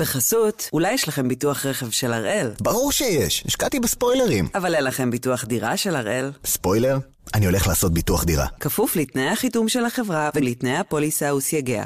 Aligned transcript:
בחסות, 0.00 0.68
אולי 0.72 0.92
יש 0.92 1.08
לכם 1.08 1.28
ביטוח 1.28 1.66
רכב 1.66 1.90
של 1.90 2.12
הראל. 2.12 2.50
ברור 2.60 2.92
שיש, 2.92 3.44
השקעתי 3.46 3.80
בספוילרים. 3.80 4.48
אבל 4.54 4.74
אין 4.74 4.84
לכם 4.84 5.10
ביטוח 5.10 5.44
דירה 5.44 5.76
של 5.76 5.96
הראל. 5.96 6.30
ספוילר? 6.44 6.98
אני 7.34 7.46
הולך 7.46 7.66
לעשות 7.66 7.94
ביטוח 7.94 8.24
דירה. 8.24 8.46
כפוף 8.60 8.96
לתנאי 8.96 9.28
החיתום 9.28 9.68
של 9.68 9.84
החברה 9.84 10.30
ולתנאי 10.34 10.76
הפוליסה 10.76 11.34
וסייגיה. 11.34 11.84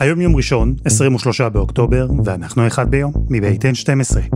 היום 0.00 0.20
יום 0.20 0.36
ראשון, 0.36 0.74
23 0.84 1.40
באוקטובר, 1.40 2.06
ואנחנו 2.24 2.66
אחד 2.66 2.90
ביום, 2.90 3.12
מבית 3.30 3.64
N12. 3.64 4.34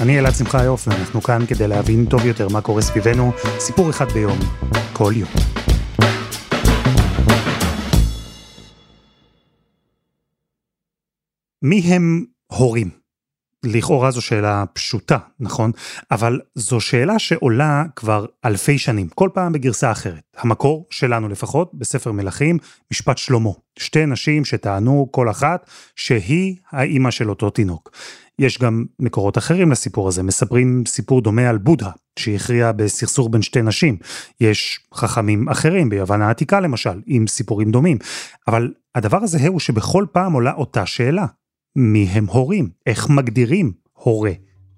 אני 0.00 0.18
אלעד 0.18 0.34
שמחיוף, 0.34 0.88
ואנחנו 0.88 1.22
כאן 1.22 1.46
כדי 1.48 1.68
להבין 1.68 2.06
טוב 2.06 2.26
יותר 2.26 2.48
מה 2.48 2.60
קורה 2.60 2.82
סביבנו, 2.82 3.32
סיפור 3.58 3.90
אחד 3.90 4.12
ביום, 4.12 4.38
כל 4.92 5.12
יום. 5.16 5.30
מי 11.62 11.80
הם 11.80 12.24
הורים? 12.46 12.90
לכאורה 13.64 14.10
זו 14.10 14.20
שאלה 14.20 14.64
פשוטה, 14.72 15.18
נכון? 15.40 15.72
אבל 16.10 16.40
זו 16.54 16.80
שאלה 16.80 17.18
שעולה 17.18 17.84
כבר 17.96 18.26
אלפי 18.44 18.78
שנים, 18.78 19.08
כל 19.08 19.28
פעם 19.34 19.52
בגרסה 19.52 19.92
אחרת. 19.92 20.36
המקור 20.36 20.86
שלנו 20.90 21.28
לפחות, 21.28 21.70
בספר 21.74 22.12
מלכים, 22.12 22.58
משפט 22.92 23.18
שלמה. 23.18 23.50
שתי 23.78 24.06
נשים 24.06 24.44
שטענו 24.44 25.08
כל 25.10 25.30
אחת 25.30 25.70
שהיא 25.96 26.56
האימא 26.70 27.10
של 27.10 27.30
אותו 27.30 27.50
תינוק. 27.50 27.90
יש 28.40 28.58
גם 28.58 28.84
מקורות 28.98 29.38
אחרים 29.38 29.70
לסיפור 29.70 30.08
הזה, 30.08 30.22
מספרים 30.22 30.82
סיפור 30.86 31.20
דומה 31.20 31.48
על 31.48 31.58
בודהה, 31.58 31.90
שהכריע 32.18 32.72
בסכסוך 32.72 33.28
בין 33.30 33.42
שתי 33.42 33.62
נשים. 33.62 33.96
יש 34.40 34.80
חכמים 34.94 35.48
אחרים, 35.48 35.88
ביוון 35.88 36.22
העתיקה 36.22 36.60
למשל, 36.60 37.00
עם 37.06 37.26
סיפורים 37.26 37.70
דומים. 37.70 37.98
אבל 38.48 38.72
הדבר 38.94 39.18
הזה 39.18 39.48
הוא 39.48 39.60
שבכל 39.60 40.04
פעם 40.12 40.32
עולה 40.32 40.52
אותה 40.52 40.86
שאלה. 40.86 41.26
מי 41.76 42.04
הם 42.04 42.26
הורים? 42.26 42.70
איך 42.86 43.10
מגדירים 43.10 43.72
הורה? 43.92 44.32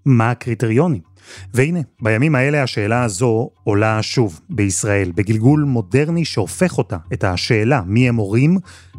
מה 0.06 0.30
הקריטריונים? 0.30 1.12
והנה, 1.54 1.80
בימים 2.02 2.34
האלה 2.34 2.62
השאלה 2.62 3.04
הזו 3.04 3.50
עולה 3.64 4.02
שוב 4.02 4.40
בישראל, 4.50 5.12
בגלגול 5.14 5.64
מודרני 5.64 6.24
שהופך 6.24 6.78
אותה, 6.78 6.96
את 7.12 7.24
השאלה 7.24 7.82
מי 7.86 8.08
הם 8.08 8.16
הורים, 8.16 8.58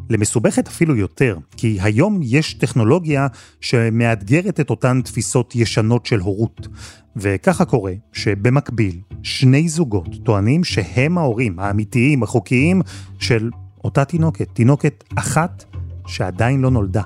למסובכת 0.09 0.67
אפילו 0.67 0.95
יותר, 0.95 1.37
כי 1.57 1.77
היום 1.81 2.19
יש 2.23 2.53
טכנולוגיה 2.53 3.27
שמאתגרת 3.61 4.59
את 4.59 4.69
אותן 4.69 5.01
תפיסות 5.01 5.55
ישנות 5.55 6.05
של 6.05 6.19
הורות. 6.19 6.67
וככה 7.15 7.65
קורה 7.65 7.93
שבמקביל, 8.13 8.99
שני 9.23 9.69
זוגות 9.69 10.09
טוענים 10.23 10.63
שהם 10.63 11.17
ההורים 11.17 11.59
האמיתיים, 11.59 12.23
החוקיים, 12.23 12.81
של 13.19 13.49
אותה 13.83 14.05
תינוקת, 14.05 14.47
תינוקת 14.53 15.03
אחת 15.15 15.63
שעדיין 16.07 16.61
לא 16.61 16.71
נולדה. 16.71 17.01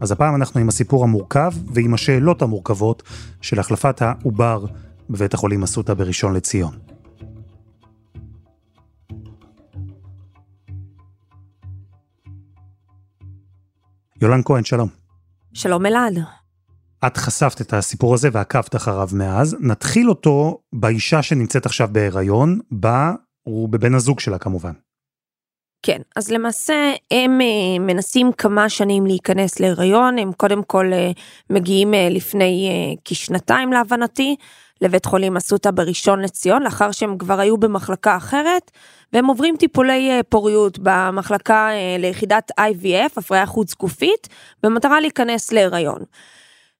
אז 0.00 0.12
הפעם 0.12 0.34
אנחנו 0.34 0.60
עם 0.60 0.68
הסיפור 0.68 1.04
המורכב 1.04 1.52
ועם 1.74 1.94
השאלות 1.94 2.42
המורכבות 2.42 3.02
של 3.40 3.60
החלפת 3.60 4.02
העובר 4.02 4.64
בבית 5.10 5.34
החולים 5.34 5.62
אסותא 5.62 5.94
בראשון 5.94 6.34
לציון. 6.34 6.78
יולן 14.22 14.40
כהן, 14.44 14.64
שלום. 14.64 14.88
שלום 15.52 15.86
אלעד. 15.86 16.18
את 17.06 17.16
חשפת 17.16 17.60
את 17.60 17.72
הסיפור 17.72 18.14
הזה 18.14 18.28
ועקבת 18.32 18.76
אחריו 18.76 19.08
מאז. 19.12 19.56
נתחיל 19.60 20.08
אותו 20.08 20.58
באישה 20.72 21.22
שנמצאת 21.22 21.66
עכשיו 21.66 21.88
בהיריון, 21.92 22.58
בה 22.70 23.12
ובבן 23.46 23.94
הזוג 23.94 24.20
שלה 24.20 24.38
כמובן. 24.38 24.72
כן, 25.86 26.02
אז 26.16 26.30
למעשה 26.30 26.92
הם 27.10 27.40
אה, 27.40 27.78
מנסים 27.80 28.32
כמה 28.32 28.68
שנים 28.68 29.06
להיכנס 29.06 29.60
להיריון, 29.60 30.18
הם 30.18 30.32
קודם 30.32 30.62
כל 30.62 30.92
אה, 30.92 31.10
מגיעים 31.50 31.94
אה, 31.94 32.08
לפני 32.10 32.68
כשנתיים 33.04 33.72
להבנתי, 33.72 34.36
לבית 34.80 35.04
חולים 35.06 35.36
אסותא 35.36 35.70
בראשון 35.70 36.20
לציון, 36.20 36.62
לאחר 36.62 36.92
שהם 36.92 37.18
כבר 37.18 37.40
היו 37.40 37.56
במחלקה 37.56 38.16
אחרת, 38.16 38.70
והם 39.12 39.26
עוברים 39.26 39.56
טיפולי 39.58 40.10
פוריות 40.28 40.78
במחלקה 40.82 41.68
ליחידת 41.98 42.50
IVF, 42.60 43.12
הפריה 43.16 43.46
חוץ 43.46 43.74
גופית, 43.74 44.28
במטרה 44.62 45.00
להיכנס 45.00 45.52
להיריון. 45.52 46.02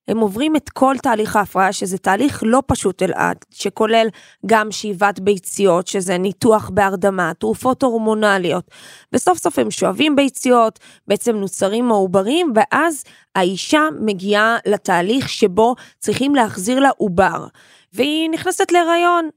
הם 0.09 0.19
עוברים 0.19 0.57
את 0.57 0.69
כל 0.69 0.95
תהליך 1.03 1.37
ההפריה, 1.37 1.73
שזה 1.73 1.99
תהליך 1.99 2.43
לא 2.47 2.63
פשוט 2.67 3.03
אלעד, 3.03 3.37
שכולל 3.51 4.09
גם 4.47 4.73
שאיבת 4.73 5.21
ביציות, 5.21 5.87
שזה 5.87 6.19
ניתוח 6.19 6.71
בהרדמה, 6.75 7.33
תרופות 7.39 7.83
הורמונליות, 7.83 8.71
וסוף 9.13 9.39
סוף 9.39 9.59
הם 9.59 9.71
שואבים 9.71 10.17
ביציות, 10.17 10.79
בעצם 11.09 11.37
נוצרים 11.37 11.91
העוברים, 11.91 12.53
ואז 12.55 13.05
האישה 13.35 13.83
מגיעה 14.01 14.57
לתהליך 14.67 15.29
שבו 15.29 15.75
צריכים 15.99 16.35
להחזיר 16.35 16.81
לה 16.81 16.91
עובר, 16.97 17.47
והיא 17.93 18.31
נכנסת 18.31 18.73
להיריון. 18.73 19.29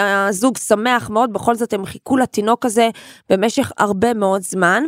הזוג 0.00 0.58
שמח 0.58 1.10
מאוד, 1.10 1.32
בכל 1.32 1.54
זאת 1.54 1.72
הם 1.72 1.86
חיכו 1.86 2.16
לתינוק 2.16 2.64
הזה 2.64 2.88
במשך 3.30 3.72
הרבה 3.78 4.14
מאוד 4.14 4.42
זמן. 4.42 4.84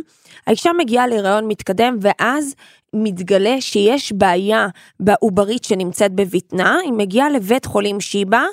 האישה 0.47 0.71
מגיעה 0.77 1.07
להיריון 1.07 1.47
מתקדם 1.47 1.97
ואז 2.01 2.55
מתגלה 2.93 3.61
שיש 3.61 4.11
בעיה 4.11 4.67
בעוברית 4.99 5.63
שנמצאת 5.63 6.11
בבטנה, 6.11 6.77
היא 6.83 6.93
מגיעה 6.93 7.29
לבית 7.29 7.65
חולים 7.65 8.01
שיבא, 8.01 8.43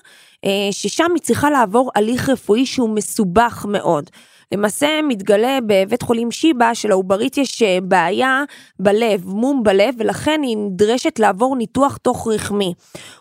אה, 0.44 0.68
ששם 0.70 1.08
היא 1.14 1.22
צריכה 1.22 1.50
לעבור 1.50 1.90
הליך 1.94 2.28
רפואי 2.28 2.66
שהוא 2.66 2.90
מסובך 2.90 3.66
מאוד. 3.68 4.10
למעשה 4.52 5.00
מתגלה 5.08 5.58
בבית 5.66 6.02
חולים 6.02 6.30
שיבא 6.30 6.74
שלעוברית 6.74 7.38
יש 7.38 7.62
אה, 7.62 7.78
בעיה 7.82 8.44
בלב, 8.78 9.26
מום 9.26 9.62
בלב, 9.62 9.94
ולכן 9.98 10.40
היא 10.42 10.56
נדרשת 10.56 11.18
לעבור 11.18 11.56
ניתוח 11.56 11.96
תוך 11.96 12.28
רחמי. 12.28 12.74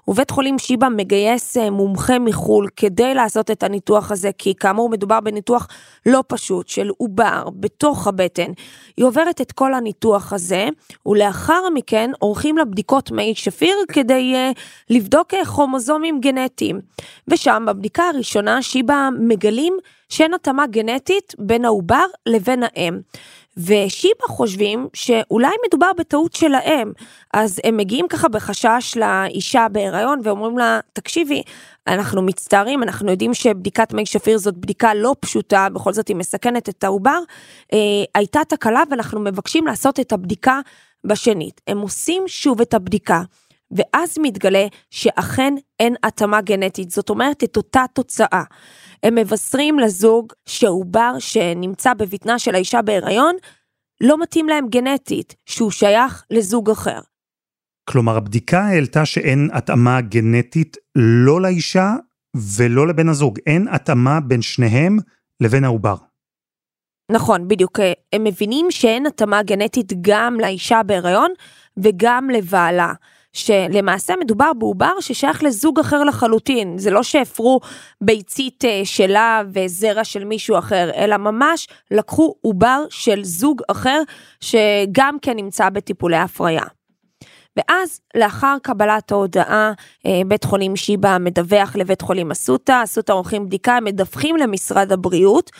ובית 0.07 0.31
חולים 0.31 0.59
שיבא 0.59 0.87
מגייס 0.89 1.57
אה, 1.57 1.69
מומחה 1.69 2.19
מחו"ל 2.19 2.67
כדי 2.75 3.13
לעשות 3.13 3.51
את 3.51 3.63
הניתוח 3.63 4.11
הזה, 4.11 4.29
כי 4.37 4.55
כאמור 4.55 4.89
מדובר 4.89 5.19
בניתוח 5.19 5.67
לא 6.05 6.23
פשוט 6.27 6.67
של 6.67 6.89
עובר 6.97 7.49
בתוך 7.55 8.07
הבטן. 8.07 8.51
היא 8.97 9.05
עוברת 9.05 9.41
את 9.41 9.51
כל 9.51 9.73
הניתוח 9.73 10.33
הזה, 10.33 10.67
ולאחר 11.05 11.69
מכן 11.73 12.11
עורכים 12.19 12.57
לה 12.57 12.65
בדיקות 12.65 13.11
מי 13.11 13.33
שפיר 13.35 13.75
כדי 13.93 14.33
uh, 14.35 14.59
לבדוק 14.89 15.33
כרומוזומים 15.45 16.19
גנטיים. 16.19 16.79
ושם 17.27 17.65
בבדיקה 17.67 18.03
הראשונה 18.03 18.61
שיבא 18.61 19.09
מגלים 19.19 19.77
שאין 20.11 20.33
התאמה 20.33 20.67
גנטית 20.67 21.35
בין 21.39 21.65
העובר 21.65 22.05
לבין 22.25 22.63
האם. 22.63 22.99
ושיבא 23.57 24.27
חושבים 24.27 24.87
שאולי 24.93 25.51
מדובר 25.67 25.91
בטעות 25.97 26.33
של 26.33 26.53
האם, 26.53 26.91
אז 27.33 27.59
הם 27.63 27.77
מגיעים 27.77 28.07
ככה 28.07 28.27
בחשש 28.27 28.97
לאישה 28.97 29.67
בהיריון 29.71 30.19
ואומרים 30.23 30.57
לה, 30.57 30.79
תקשיבי, 30.93 31.43
אנחנו 31.87 32.21
מצטערים, 32.21 32.83
אנחנו 32.83 33.11
יודעים 33.11 33.33
שבדיקת 33.33 33.93
מי 33.93 34.05
שפיר 34.05 34.37
זאת 34.37 34.57
בדיקה 34.57 34.93
לא 34.93 35.15
פשוטה, 35.19 35.67
בכל 35.73 35.93
זאת 35.93 36.07
היא 36.07 36.15
מסכנת 36.15 36.69
את 36.69 36.83
העובר, 36.83 37.19
אה, 37.73 37.77
הייתה 38.15 38.39
תקלה 38.49 38.83
ואנחנו 38.91 39.19
מבקשים 39.19 39.67
לעשות 39.67 39.99
את 39.99 40.11
הבדיקה 40.11 40.59
בשנית. 41.03 41.61
הם 41.67 41.79
עושים 41.79 42.23
שוב 42.27 42.61
את 42.61 42.73
הבדיקה. 42.73 43.21
ואז 43.71 44.17
מתגלה 44.21 44.65
שאכן 44.89 45.53
אין 45.79 45.95
התאמה 46.03 46.41
גנטית, 46.41 46.91
זאת 46.91 47.09
אומרת 47.09 47.43
את 47.43 47.57
אותה 47.57 47.83
תוצאה. 47.93 48.43
הם 49.03 49.15
מבשרים 49.15 49.79
לזוג 49.79 50.33
שעובר 50.45 51.13
שנמצא 51.19 51.93
בבטנה 51.93 52.39
של 52.39 52.55
האישה 52.55 52.81
בהיריון, 52.81 53.35
לא 54.01 54.21
מתאים 54.21 54.49
להם 54.49 54.67
גנטית, 54.69 55.35
שהוא 55.45 55.71
שייך 55.71 56.23
לזוג 56.31 56.69
אחר. 56.69 56.99
כלומר, 57.89 58.17
הבדיקה 58.17 58.61
העלתה 58.61 59.05
שאין 59.05 59.49
התאמה 59.53 60.01
גנטית 60.01 60.77
לא 60.95 61.41
לאישה 61.41 61.95
ולא 62.57 62.87
לבן 62.87 63.09
הזוג. 63.09 63.39
אין 63.47 63.67
התאמה 63.67 64.19
בין 64.19 64.41
שניהם 64.41 64.97
לבין 65.41 65.63
העובר. 65.63 65.95
נכון, 67.11 67.47
בדיוק. 67.47 67.79
הם 68.13 68.23
מבינים 68.23 68.71
שאין 68.71 69.05
התאמה 69.05 69.43
גנטית 69.43 69.93
גם 70.01 70.39
לאישה 70.39 70.83
בהיריון 70.83 71.31
וגם 71.77 72.29
לבעלה. 72.29 72.93
שלמעשה 73.33 74.13
מדובר 74.19 74.53
בעובר 74.53 74.99
ששייך 74.99 75.43
לזוג 75.43 75.79
אחר 75.79 76.03
לחלוטין, 76.03 76.77
זה 76.77 76.91
לא 76.91 77.03
שהפרו 77.03 77.59
ביצית 78.01 78.65
אה, 78.65 78.81
שלה 78.83 79.41
וזרע 79.53 80.03
של 80.03 80.23
מישהו 80.23 80.57
אחר, 80.57 80.89
אלא 80.95 81.17
ממש 81.17 81.67
לקחו 81.91 82.35
עובר 82.41 82.83
של 82.89 83.23
זוג 83.23 83.61
אחר 83.67 84.01
שגם 84.39 85.17
כן 85.21 85.35
נמצא 85.35 85.69
בטיפולי 85.69 86.17
הפריה. 86.17 86.63
ואז 87.57 88.01
לאחר 88.15 88.57
קבלת 88.61 89.11
ההודעה, 89.11 89.71
אה, 90.05 90.21
בית 90.27 90.43
חולים 90.43 90.75
שיבא 90.75 91.17
מדווח 91.19 91.75
לבית 91.75 92.01
חולים 92.01 92.31
אסותא, 92.31 92.83
אסותא 92.83 93.11
עורכים 93.11 93.45
בדיקה, 93.45 93.79
מדווחים 93.81 94.37
למשרד 94.37 94.91
הבריאות. 94.91 95.51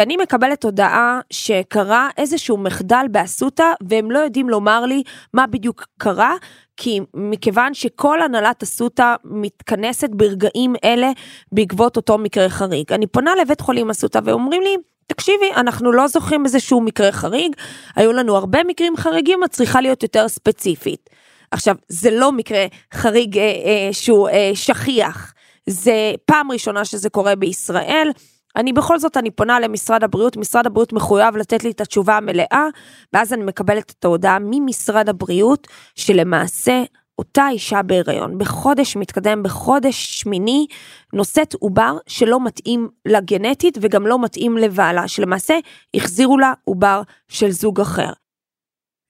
אני 0.00 0.16
מקבלת 0.16 0.64
הודעה 0.64 1.20
שקרה 1.30 2.08
איזשהו 2.18 2.56
מחדל 2.56 3.06
באסותא 3.10 3.72
והם 3.88 4.10
לא 4.10 4.18
יודעים 4.18 4.48
לומר 4.48 4.86
לי 4.86 5.02
מה 5.34 5.46
בדיוק 5.46 5.86
קרה, 5.98 6.34
כי 6.76 7.00
מכיוון 7.14 7.74
שכל 7.74 8.22
הנהלת 8.22 8.62
אסותא 8.62 9.14
מתכנסת 9.24 10.08
ברגעים 10.10 10.74
אלה 10.84 11.10
בעקבות 11.52 11.96
אותו 11.96 12.18
מקרה 12.18 12.48
חריג. 12.48 12.92
אני 12.92 13.06
פונה 13.06 13.34
לבית 13.34 13.60
חולים 13.60 13.90
אסותא 13.90 14.20
ואומרים 14.24 14.62
לי, 14.62 14.76
תקשיבי, 15.06 15.52
אנחנו 15.56 15.92
לא 15.92 16.06
זוכרים 16.06 16.44
איזשהו 16.44 16.80
מקרה 16.80 17.12
חריג, 17.12 17.52
היו 17.96 18.12
לנו 18.12 18.36
הרבה 18.36 18.64
מקרים 18.64 18.96
חריגים, 18.96 19.44
את 19.44 19.50
צריכה 19.50 19.80
להיות 19.80 20.02
יותר 20.02 20.28
ספציפית. 20.28 21.10
עכשיו, 21.50 21.76
זה 21.88 22.10
לא 22.10 22.32
מקרה 22.32 22.66
חריג 22.94 23.38
אה, 23.38 23.42
אה, 23.42 23.88
שהוא 23.92 24.28
אה, 24.28 24.50
שכיח, 24.54 25.34
זה 25.66 26.12
פעם 26.24 26.52
ראשונה 26.52 26.84
שזה 26.84 27.10
קורה 27.10 27.36
בישראל. 27.36 28.10
אני 28.58 28.72
בכל 28.72 28.98
זאת, 28.98 29.16
אני 29.16 29.30
פונה 29.30 29.60
למשרד 29.60 30.04
הבריאות, 30.04 30.36
משרד 30.36 30.66
הבריאות 30.66 30.92
מחויב 30.92 31.36
לתת 31.36 31.64
לי 31.64 31.70
את 31.70 31.80
התשובה 31.80 32.16
המלאה, 32.16 32.66
ואז 33.12 33.32
אני 33.32 33.44
מקבלת 33.44 33.94
את 33.98 34.04
ההודעה 34.04 34.38
ממשרד 34.40 35.08
הבריאות, 35.08 35.68
שלמעשה 35.94 36.82
אותה 37.18 37.48
אישה 37.48 37.82
בהיריון, 37.82 38.38
בחודש 38.38 38.96
מתקדם, 38.96 39.42
בחודש 39.42 40.20
שמיני, 40.20 40.66
נושאת 41.12 41.54
עובר 41.54 41.96
שלא 42.06 42.44
מתאים 42.44 42.88
לה 43.04 43.20
גנטית 43.20 43.78
וגם 43.80 44.06
לא 44.06 44.22
מתאים 44.22 44.58
לבעלה, 44.58 45.08
שלמעשה 45.08 45.58
החזירו 45.94 46.38
לה 46.38 46.52
עובר 46.64 47.02
של 47.28 47.50
זוג 47.50 47.80
אחר. 47.80 48.12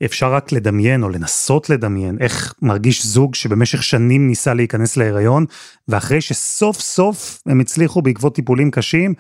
אפשר 0.05 0.33
רק 0.33 0.53
לדמיין 0.53 1.03
או 1.03 1.09
לנסות 1.09 1.71
לדמיין 1.71 2.17
איך 2.21 2.55
מרגיש 2.63 3.07
זוג 3.07 3.35
שבמשך 3.35 3.83
שנים 3.83 4.27
ניסה 4.27 4.55
להיכנס 4.55 4.97
להיריון, 4.97 5.47
ואחרי 5.89 6.21
שסוף 6.21 6.81
סוף 6.81 7.43
הם 7.47 7.61
הצליחו 7.61 8.03
בעקבות 8.03 8.35
טיפולים 8.35 8.71
קשים, 8.71 9.15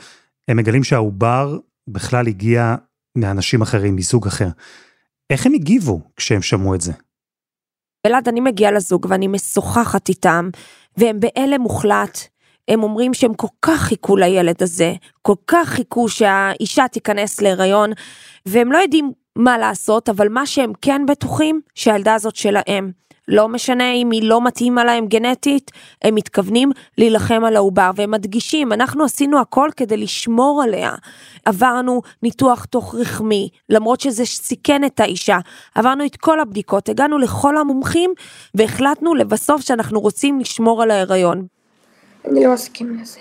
הם 0.48 0.56
מגלים 0.56 0.84
שהעובר 0.84 1.58
בכלל 1.88 2.26
הגיע 2.26 2.74
מאנשים 3.16 3.62
אחרים, 3.62 3.96
מזוג 3.96 4.26
אחר. 4.26 4.48
איך 5.30 5.46
הם 5.46 5.54
הגיבו 5.54 6.00
כשהם 6.16 6.42
שמעו 6.42 6.74
את 6.74 6.80
זה? 6.80 6.92
אלעד, 8.06 8.28
אני 8.28 8.40
מגיעה 8.40 8.72
לזוג 8.72 9.06
ואני 9.08 9.26
משוחחת 9.26 10.08
איתם, 10.08 10.50
והם 10.96 11.20
בהלם 11.20 11.60
מוחלט. 11.60 12.18
הם 12.68 12.82
אומרים 12.82 13.14
שהם 13.14 13.34
כל 13.34 13.46
כך 13.62 13.80
חיכו 13.80 14.16
לילד 14.16 14.62
הזה, 14.62 14.94
כל 15.22 15.34
כך 15.46 15.68
חיכו 15.68 16.08
שהאישה 16.08 16.88
תיכנס 16.88 17.40
להיריון, 17.40 17.90
והם 18.46 18.72
לא 18.72 18.78
יודעים 18.78 19.12
מה 19.38 19.58
לעשות, 19.58 20.08
אבל 20.08 20.28
מה 20.28 20.46
שהם 20.46 20.72
כן 20.82 21.06
בטוחים, 21.06 21.60
שהילדה 21.74 22.14
הזאת 22.14 22.36
שלהם. 22.36 22.90
לא 23.28 23.48
משנה 23.48 23.92
אם 23.92 24.10
היא 24.10 24.22
לא 24.22 24.44
מתאימה 24.44 24.84
להם 24.84 25.06
גנטית, 25.06 25.70
הם 26.02 26.14
מתכוונים 26.14 26.70
להילחם 26.98 27.44
על 27.44 27.56
העובר, 27.56 27.90
והם 27.96 28.10
מדגישים, 28.10 28.72
אנחנו 28.72 29.04
עשינו 29.04 29.40
הכל 29.40 29.68
כדי 29.76 29.96
לשמור 29.96 30.62
עליה. 30.62 30.92
עברנו 31.44 32.02
ניתוח 32.22 32.64
תוך 32.64 32.94
רחמי, 32.94 33.48
למרות 33.68 34.00
שזה 34.00 34.24
סיכן 34.24 34.84
את 34.84 35.00
האישה. 35.00 35.38
עברנו 35.74 36.06
את 36.06 36.16
כל 36.16 36.40
הבדיקות, 36.40 36.88
הגענו 36.88 37.18
לכל 37.18 37.56
המומחים, 37.56 38.10
והחלטנו 38.54 39.14
לבסוף 39.14 39.60
שאנחנו 39.60 40.00
רוצים 40.00 40.40
לשמור 40.40 40.82
על 40.82 40.90
ההיריון. 40.90 41.46
אני 42.24 42.44
לא 42.44 42.54
אסכים 42.54 43.00
לזה. 43.00 43.20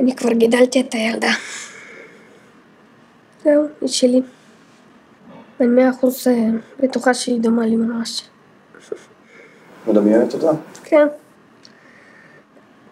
אני 0.00 0.16
כבר 0.16 0.32
גידלתי 0.32 0.80
את 0.80 0.94
הילדה. 0.94 1.30
זהו, 3.44 3.64
היא 3.80 3.88
שלי. 3.88 4.22
אני 5.60 5.68
מאה 5.68 5.90
אחוז 5.90 6.28
אה, 6.28 6.48
בטוחה 6.80 7.14
שהיא 7.14 7.40
דומה 7.40 7.66
לי 7.66 7.76
ממש. 7.76 8.28
מדמיינת 9.86 10.34
אותה? 10.34 10.50
כן. 10.84 11.06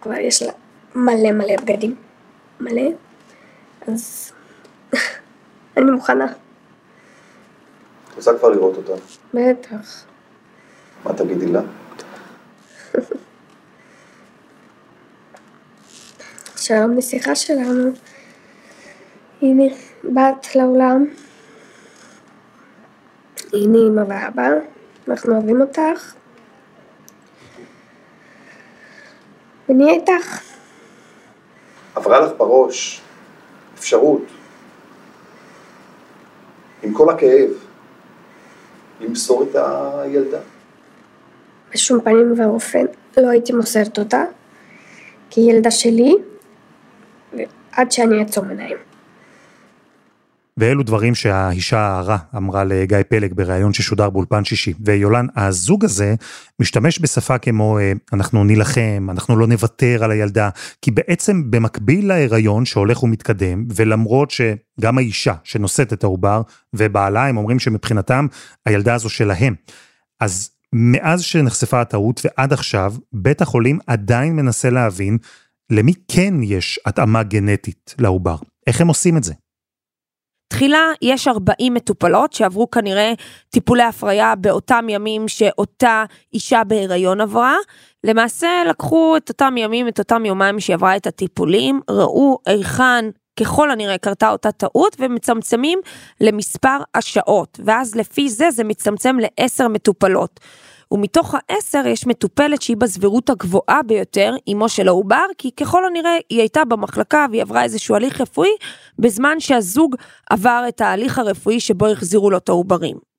כבר 0.00 0.12
יש 0.12 0.43
לה 0.43 0.53
מלא 0.94 1.32
מלא 1.32 1.56
בגדים. 1.56 1.94
מלא. 2.61 2.82
אז 3.88 4.32
אני 5.76 5.91
מוכנה. 5.91 6.26
את 8.09 8.17
רוצה 8.17 8.38
כבר 8.38 8.49
לראות 8.49 8.76
אותה. 8.76 8.93
בטח. 9.35 10.05
מה 11.05 11.12
תגידי 11.12 11.47
לה? 11.47 11.61
שלום 16.56 16.97
לשיחה 16.97 17.35
שלנו. 17.35 17.91
הנה, 19.43 19.65
באת 20.05 20.56
לעולם. 20.56 21.05
הנה 23.53 23.79
אמא 23.79 24.03
ואבא, 24.09 24.49
אנחנו 25.09 25.35
אוהבים 25.35 25.61
אותך. 25.61 26.15
ונהיה 29.69 29.93
איתך. 29.93 30.41
עברה 31.95 32.21
לך 32.21 32.33
בראש 32.37 33.03
אפשרות, 33.75 34.23
עם 36.83 36.95
כל 36.95 37.11
הכאב, 37.11 37.51
למסור 39.01 39.43
את 39.43 39.57
הילדה. 39.57 40.39
בשום 41.73 42.01
פנים 42.01 42.41
ואופן 42.41 42.85
לא 43.17 43.29
הייתי 43.29 43.53
מוסרת 43.53 43.99
אותה, 43.99 44.25
כי 45.31 45.41
היא 45.41 45.53
ילדה 45.53 45.71
שלי, 45.71 46.15
ועד 47.33 47.93
שאני 47.93 48.19
אעצום 48.19 48.49
עיניים. 48.49 48.92
ואלו 50.57 50.83
דברים 50.83 51.15
שהאישה 51.15 51.99
הרע 51.99 52.17
אמרה 52.37 52.65
לגיא 52.65 52.99
פלג 53.09 53.33
בריאיון 53.33 53.73
ששודר 53.73 54.11
באולפן 54.11 54.45
שישי. 54.45 54.73
ויולן, 54.81 55.27
הזוג 55.37 55.85
הזה 55.85 56.15
משתמש 56.61 56.99
בשפה 57.01 57.39
כמו 57.39 57.79
אנחנו 58.13 58.45
נילחם, 58.45 59.07
אנחנו 59.11 59.37
לא 59.37 59.47
נוותר 59.47 60.05
על 60.05 60.11
הילדה, 60.11 60.49
כי 60.83 60.91
בעצם 60.91 61.51
במקביל 61.51 62.09
להיריון 62.09 62.65
שהולך 62.65 63.03
ומתקדם, 63.03 63.65
ולמרות 63.75 64.31
שגם 64.31 64.99
האישה 64.99 65.35
שנושאת 65.45 65.93
את 65.93 66.05
העובר 66.05 66.43
ובעלה, 66.75 67.27
הם 67.27 67.37
אומרים 67.37 67.59
שמבחינתם 67.59 68.27
הילדה 68.67 68.95
הזו 68.95 69.09
שלהם. 69.09 69.55
אז 70.21 70.51
מאז 70.73 71.23
שנחשפה 71.23 71.81
הטעות 71.81 72.21
ועד 72.25 72.53
עכשיו, 72.53 72.95
בית 73.13 73.43
החולים 73.43 73.79
עדיין 73.87 74.37
מנסה 74.37 74.71
להבין 74.71 75.19
למי 75.71 75.93
כן 76.09 76.35
יש 76.43 76.81
התאמה 76.87 77.23
גנטית 77.23 77.95
לעובר. 77.99 78.37
איך 78.67 78.81
הם 78.81 78.89
עושים 78.89 79.17
את 79.17 79.25
זה? 79.25 79.33
תחילה 80.53 80.91
יש 81.03 81.29
40 81.29 81.75
מטופלות 81.75 82.33
שעברו 82.33 82.71
כנראה 82.71 83.13
טיפולי 83.51 83.83
הפריה 83.83 84.35
באותם 84.35 84.87
ימים 84.89 85.29
שאותה 85.29 86.05
אישה 86.35 86.65
בהיריון 86.65 87.21
עברה. 87.21 87.57
למעשה 88.05 88.49
לקחו 88.69 89.17
את 89.17 89.29
אותם 89.29 89.55
ימים, 89.57 89.89
את 89.89 89.99
אותם 89.99 90.25
יומיים 90.25 90.61
שהיא 90.61 90.75
עברה 90.75 90.97
את 90.97 91.07
הטיפולים, 91.07 91.81
ראו 91.91 92.39
היכן 92.47 93.05
ככל 93.41 93.71
הנראה 93.71 93.99
קרתה 93.99 94.31
אותה 94.31 94.53
טעות 94.53 94.97
ומצמצמים 94.99 95.79
למספר 96.21 96.79
השעות, 96.95 97.61
ואז 97.65 97.95
לפי 97.95 98.29
זה 98.29 98.51
זה 98.51 98.65
מצטמצם 98.65 99.17
לעשר 99.21 99.69
מטופלות. 99.69 100.41
ומתוך 100.93 101.35
העשר 101.35 101.87
יש 101.87 102.06
מטופלת 102.06 102.62
שהיא 102.62 102.77
בסבירות 102.77 103.31
הגבוהה 103.31 103.83
ביותר, 103.87 104.35
אמו 104.53 104.69
של 104.69 104.89
העובר, 104.89 105.25
כי 105.39 105.50
ככל 105.50 105.85
הנראה 105.85 106.17
היא 106.31 106.41
הייתה 106.41 106.65
במחלקה 106.65 107.27
והיא 107.31 107.43
עברה 107.43 107.63
איזשהו 107.63 107.94
הליך 107.94 108.20
רפואי, 108.20 108.51
בזמן 108.99 109.41
שהזוג 109.41 109.96
עבר 110.31 110.65
את 110.69 110.81
ההליך 110.81 111.19
הרפואי 111.19 111.61
שבו 111.61 111.87
החזירו 111.87 112.31
לו 112.31 112.39
את 112.39 112.49
העוברים. 112.49 113.12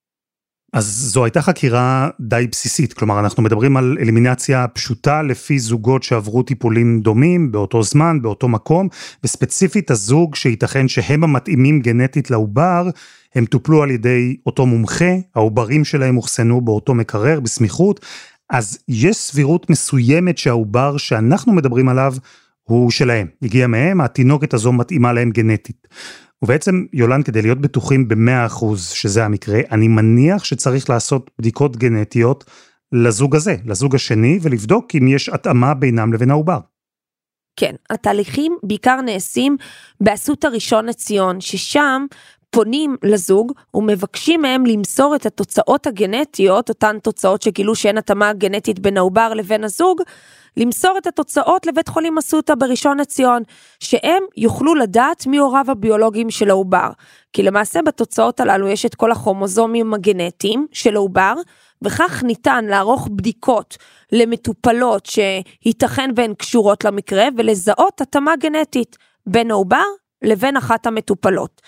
אז 0.73 0.85
זו 0.85 1.25
הייתה 1.25 1.41
חקירה 1.41 2.09
די 2.19 2.47
בסיסית, 2.51 2.93
כלומר 2.93 3.19
אנחנו 3.19 3.43
מדברים 3.43 3.77
על 3.77 3.97
אלימינציה 4.01 4.67
פשוטה 4.67 5.21
לפי 5.21 5.59
זוגות 5.59 6.03
שעברו 6.03 6.43
טיפולים 6.43 6.99
דומים 6.99 7.51
באותו 7.51 7.83
זמן, 7.83 8.21
באותו 8.21 8.47
מקום, 8.47 8.87
וספציפית 9.23 9.91
הזוג 9.91 10.35
שייתכן 10.35 10.87
שהם 10.87 11.23
המתאימים 11.23 11.79
גנטית 11.79 12.31
לעובר, 12.31 12.89
הם 13.35 13.45
טופלו 13.45 13.83
על 13.83 13.91
ידי 13.91 14.35
אותו 14.45 14.65
מומחה, 14.65 15.13
העוברים 15.35 15.85
שלהם 15.85 16.17
אוחסנו 16.17 16.61
באותו 16.61 16.93
מקרר 16.93 17.39
בסמיכות, 17.39 18.05
אז 18.49 18.77
יש 18.87 19.17
סבירות 19.17 19.69
מסוימת 19.69 20.37
שהעובר 20.37 20.97
שאנחנו 20.97 21.53
מדברים 21.53 21.89
עליו 21.89 22.13
הוא 22.63 22.91
שלהם, 22.91 23.27
הגיע 23.41 23.67
מהם, 23.67 24.01
התינוקת 24.01 24.53
הזו 24.53 24.71
מתאימה 24.71 25.13
להם 25.13 25.31
גנטית. 25.31 25.87
ובעצם, 26.43 26.85
יולן, 26.93 27.23
כדי 27.23 27.41
להיות 27.41 27.61
בטוחים 27.61 28.07
במאה 28.07 28.45
אחוז 28.45 28.87
שזה 28.89 29.25
המקרה, 29.25 29.59
אני 29.71 29.87
מניח 29.87 30.43
שצריך 30.43 30.89
לעשות 30.89 31.31
בדיקות 31.39 31.77
גנטיות 31.77 32.43
לזוג 32.91 33.35
הזה, 33.35 33.55
לזוג 33.65 33.95
השני, 33.95 34.39
ולבדוק 34.41 34.95
אם 34.95 35.07
יש 35.07 35.29
התאמה 35.29 35.73
בינם 35.73 36.13
לבין 36.13 36.31
העובר. 36.31 36.59
כן, 37.55 37.75
התהליכים 37.89 38.57
בעיקר 38.63 39.01
נעשים 39.01 39.57
באסותא 40.01 40.47
ראשון 40.47 40.85
לציון, 40.85 41.41
ששם 41.41 42.05
פונים 42.53 42.95
לזוג 43.03 43.51
ומבקשים 43.73 44.41
מהם 44.41 44.65
למסור 44.65 45.15
את 45.15 45.25
התוצאות 45.25 45.87
הגנטיות, 45.87 46.69
אותן 46.69 46.97
תוצאות 47.03 47.41
שגילו 47.41 47.75
שאין 47.75 47.97
התאמה 47.97 48.33
גנטית 48.33 48.79
בין 48.79 48.97
העובר 48.97 49.33
לבין 49.33 49.63
הזוג, 49.63 50.01
למסור 50.57 50.97
את 50.97 51.07
התוצאות 51.07 51.65
לבית 51.65 51.87
חולים 51.87 52.17
אסותא 52.17 52.55
בראשון 52.55 52.99
לציון, 52.99 53.43
שהם 53.79 54.23
יוכלו 54.37 54.75
לדעת 54.75 55.27
מי 55.27 55.37
הוריו 55.37 55.65
הביולוגיים 55.67 56.29
של 56.29 56.49
העובר. 56.49 56.89
כי 57.33 57.43
למעשה 57.43 57.81
בתוצאות 57.81 58.39
הללו 58.39 58.67
יש 58.67 58.85
את 58.85 58.95
כל 58.95 59.11
הכרומוזומים 59.11 59.93
הגנטיים 59.93 60.67
של 60.71 60.95
העובר, 60.95 61.33
וכך 61.83 62.23
ניתן 62.23 62.65
לערוך 62.65 63.07
בדיקות 63.07 63.77
למטופלות 64.11 65.05
שייתכן 65.05 66.09
והן 66.15 66.33
קשורות 66.33 66.83
למקרה, 66.83 67.25
ולזהות 67.37 68.01
התאמה 68.01 68.35
גנטית 68.35 68.97
בין 69.27 69.51
העובר 69.51 69.85
לבין 70.21 70.57
אחת 70.57 70.87
המטופלות. 70.87 71.61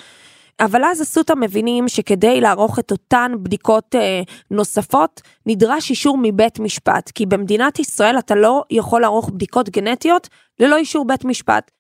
אבל 0.60 0.84
אז 0.84 1.02
אסותא 1.02 1.34
מבינים 1.42 1.88
שכדי 1.88 2.42
לערוך 2.42 2.80
את 2.80 2.92
אותן 2.92 3.32
בדיקות 3.44 3.96
אה, 3.96 4.22
נוספות, 4.52 5.22
נדרש 5.46 5.90
אישור 5.90 6.18
מבית 6.22 6.60
משפט, 6.60 7.12
כי 7.16 7.26
במדינת 7.26 7.80
ישראל 7.80 8.20
אתה 8.20 8.36
לא 8.36 8.64
יכול 8.72 9.02
לערוך 9.02 9.30
בדיקות 9.30 9.70
גנטיות 9.70 10.30
ללא 10.60 10.78
אישור 10.78 11.08
בית 11.08 11.26
משפט. 11.26 11.72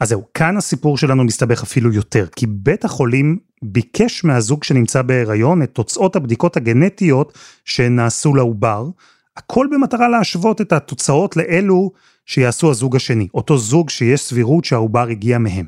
אז 0.00 0.08
זהו, 0.08 0.22
כאן 0.34 0.56
הסיפור 0.56 0.98
שלנו 0.98 1.24
מסתבך 1.24 1.62
אפילו 1.62 1.92
יותר, 1.92 2.26
כי 2.36 2.46
בית 2.46 2.84
החולים 2.84 3.38
ביקש 3.62 4.24
מהזוג 4.24 4.64
שנמצא 4.64 5.02
בהיריון 5.02 5.62
את 5.62 5.70
תוצאות 5.70 6.16
הבדיקות 6.16 6.56
הגנטיות 6.56 7.38
שנעשו 7.64 8.34
לעובר, 8.34 8.86
הכל 9.36 9.66
במטרה 9.72 10.08
להשוות 10.08 10.60
את 10.60 10.72
התוצאות 10.72 11.36
לאלו 11.36 11.90
שיעשו 12.26 12.70
הזוג 12.70 12.96
השני, 12.96 13.28
אותו 13.34 13.58
זוג 13.58 13.90
שיש 13.90 14.20
סבירות 14.20 14.64
שהעובר 14.64 15.08
הגיע 15.08 15.38
מהם. 15.38 15.66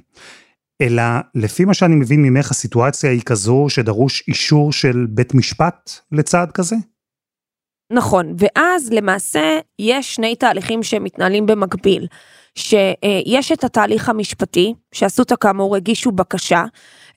אלא 0.83 1.03
לפי 1.35 1.65
מה 1.65 1.75
שאני 1.75 1.95
מבין 1.95 2.23
ממך 2.23 2.51
הסיטואציה 2.51 3.11
היא 3.11 3.23
כזו 3.27 3.67
שדרוש 3.69 4.29
אישור 4.29 4.73
של 4.73 5.07
בית 5.09 5.35
משפט 5.35 5.91
לצעד 6.13 6.53
כזה? 6.53 6.77
נכון, 7.93 8.35
ואז 8.39 8.93
למעשה 8.93 9.59
יש 9.79 10.15
שני 10.15 10.37
תהליכים 10.37 10.83
שמתנהלים 10.83 11.47
במקביל. 11.47 12.07
שיש 12.57 13.53
את 13.53 13.65
התהליך 13.65 14.09
המשפטי, 14.09 14.75
שאסותא 14.95 15.35
כאמור 15.41 15.77
הגישו 15.77 16.13
בקשה, 16.13 16.65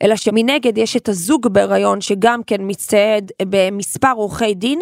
אלא 0.04 0.16
שמנגד 0.16 0.78
יש 0.78 0.96
את 0.98 1.10
הזוג 1.10 1.48
בהיריון 1.48 2.01
שגם 2.01 2.44
כן 2.48 2.58
מצטייד 2.62 3.32
במספר 3.42 4.12
עורכי 4.16 4.54
דין, 4.54 4.80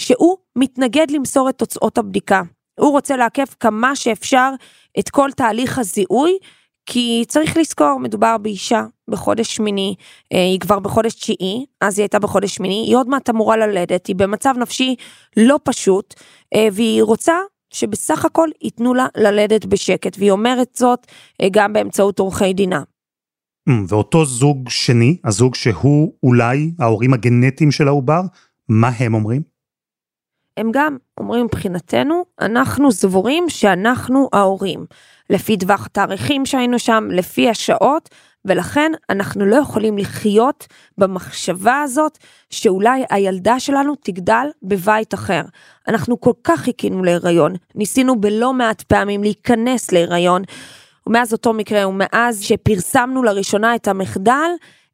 שהוא 0.00 0.36
מתנגד 0.56 1.10
למסור 1.10 1.48
את 1.48 1.58
תוצאות 1.58 1.98
הבדיקה. 1.98 2.42
הוא 2.80 2.90
רוצה 2.90 3.16
לעכב 3.16 3.44
כמה 3.60 3.96
שאפשר 3.96 4.50
את 4.98 5.10
כל 5.10 5.30
תהליך 5.36 5.78
הזיהוי, 5.78 6.38
כי 6.86 7.24
צריך 7.28 7.56
לזכור, 7.56 7.98
מדובר 8.00 8.38
באישה 8.38 8.84
בחודש 9.10 9.56
שמיני, 9.56 9.94
אה, 10.32 10.44
היא 10.44 10.60
כבר 10.60 10.78
בחודש 10.78 11.14
תשיעי, 11.14 11.66
אז 11.80 11.98
היא 11.98 12.02
הייתה 12.02 12.18
בחודש 12.18 12.54
שמיני, 12.54 12.84
היא 12.86 12.96
עוד 12.96 13.08
מעט 13.08 13.30
אמורה 13.30 13.56
ללדת, 13.56 14.06
היא 14.06 14.16
במצב 14.16 14.54
נפשי 14.58 14.94
לא 15.36 15.58
פשוט, 15.64 16.14
אה, 16.54 16.68
והיא 16.72 17.02
רוצה 17.02 17.34
שבסך 17.72 18.24
הכל 18.24 18.48
ייתנו 18.62 18.94
לה 18.94 19.06
ללדת 19.16 19.64
בשקט, 19.66 20.16
והיא 20.18 20.30
אומרת 20.30 20.68
זאת 20.76 21.06
אה, 21.42 21.48
גם 21.50 21.72
באמצעות 21.72 22.18
עורכי 22.18 22.52
דינה. 22.52 22.82
Mm, 23.68 23.72
ואותו 23.88 24.24
זוג 24.24 24.68
שני, 24.68 25.16
הזוג 25.24 25.54
שהוא 25.54 26.14
אולי 26.22 26.70
ההורים 26.78 27.14
הגנטיים 27.14 27.70
של 27.70 27.88
העובר, 27.88 28.20
מה 28.68 28.88
הם 28.98 29.14
אומרים? 29.14 29.49
הם 30.60 30.70
גם 30.72 30.96
אומרים 31.18 31.44
מבחינתנו, 31.44 32.24
אנחנו 32.40 32.92
סבורים 32.92 33.44
שאנחנו 33.48 34.28
ההורים. 34.32 34.86
לפי 35.30 35.56
טווח 35.56 35.86
התאריכים 35.86 36.46
שהיינו 36.46 36.78
שם, 36.78 37.08
לפי 37.10 37.48
השעות, 37.48 38.08
ולכן 38.44 38.92
אנחנו 39.10 39.46
לא 39.46 39.56
יכולים 39.56 39.98
לחיות 39.98 40.66
במחשבה 40.98 41.80
הזאת 41.82 42.18
שאולי 42.50 43.04
הילדה 43.10 43.60
שלנו 43.60 43.94
תגדל 43.94 44.46
בבית 44.62 45.14
אחר. 45.14 45.42
אנחנו 45.88 46.20
כל 46.20 46.32
כך 46.44 46.60
חיכינו 46.60 47.04
להיריון, 47.04 47.52
ניסינו 47.74 48.20
בלא 48.20 48.52
מעט 48.52 48.82
פעמים 48.82 49.22
להיכנס 49.22 49.92
להיריון, 49.92 50.42
ומאז 51.06 51.32
אותו 51.32 51.52
מקרה 51.52 51.88
ומאז 51.88 52.42
שפרסמנו 52.42 53.22
לראשונה 53.22 53.74
את 53.74 53.88
המחדל, 53.88 54.50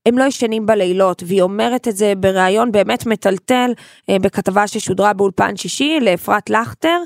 הם 0.07 0.19
לא 0.19 0.25
ישנים 0.25 0.67
בלילות, 0.67 1.23
והיא 1.27 1.43
אומרת 1.43 1.89
את 1.89 1.97
זה 1.97 2.13
בריאיון 2.17 2.73
באמת 2.73 3.07
מטלטל 3.07 3.73
אה, 4.11 4.17
בכתבה 4.19 4.67
ששודרה 4.67 5.13
באולפן 5.13 5.57
שישי 5.57 5.99
לאפרת 6.01 6.51
לכטר, 6.51 6.99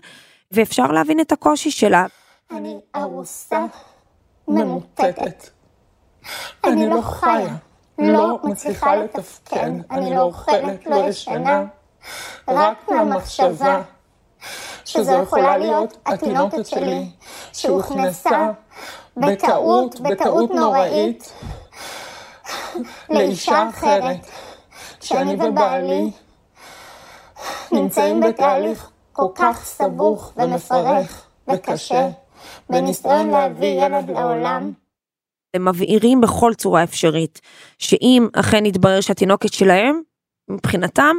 ואפשר 0.53 0.87
להבין 0.87 1.21
את 1.21 1.33
הקושי 1.33 1.71
שלה. 1.71 2.07
אני 2.51 2.77
ארוסה 2.97 3.67
ממוטטת. 4.49 5.49
אני 6.65 6.89
לא 6.89 7.01
חיה, 7.03 7.57
לא 7.99 8.39
מצליחה 8.45 8.97
לתפקד, 8.97 9.71
אני 9.91 10.15
לא 10.15 10.23
אוכלת, 10.23 10.87
לא 10.87 10.97
ישנה, 11.09 11.65
רק 12.49 12.89
מהמחשבה 12.89 13.83
שזו 14.85 15.13
יכולה 15.23 15.59
להיות 15.59 15.97
התינוקת 16.07 16.67
שלי, 16.67 17.07
שהוכנסה 17.53 18.51
בטעות, 19.17 20.01
בטעות 20.01 20.51
נוראית, 20.51 21.33
לאישה 23.11 23.69
אחרת, 23.69 24.27
שאני 25.01 25.35
ובעלי 25.35 26.11
נמצאים 27.73 28.21
בתהליך 28.21 28.91
כל 29.13 29.29
כך 29.35 29.65
סבוך 29.65 30.33
ומפרך 30.37 31.27
וקשה, 31.49 32.09
בניסיון 32.71 33.31
להביא 33.31 33.85
ילד 33.87 34.11
לעולם. 34.11 34.73
הם 35.55 35.69
מבהירים 35.69 36.21
בכל 36.21 36.55
צורה 36.55 36.83
אפשרית, 36.83 37.41
שאם 37.79 38.29
אכן 38.33 38.67
יתברר 38.67 39.01
שהתינוקת 39.01 39.53
שלהם, 39.53 40.01
מבחינתם, 40.49 41.17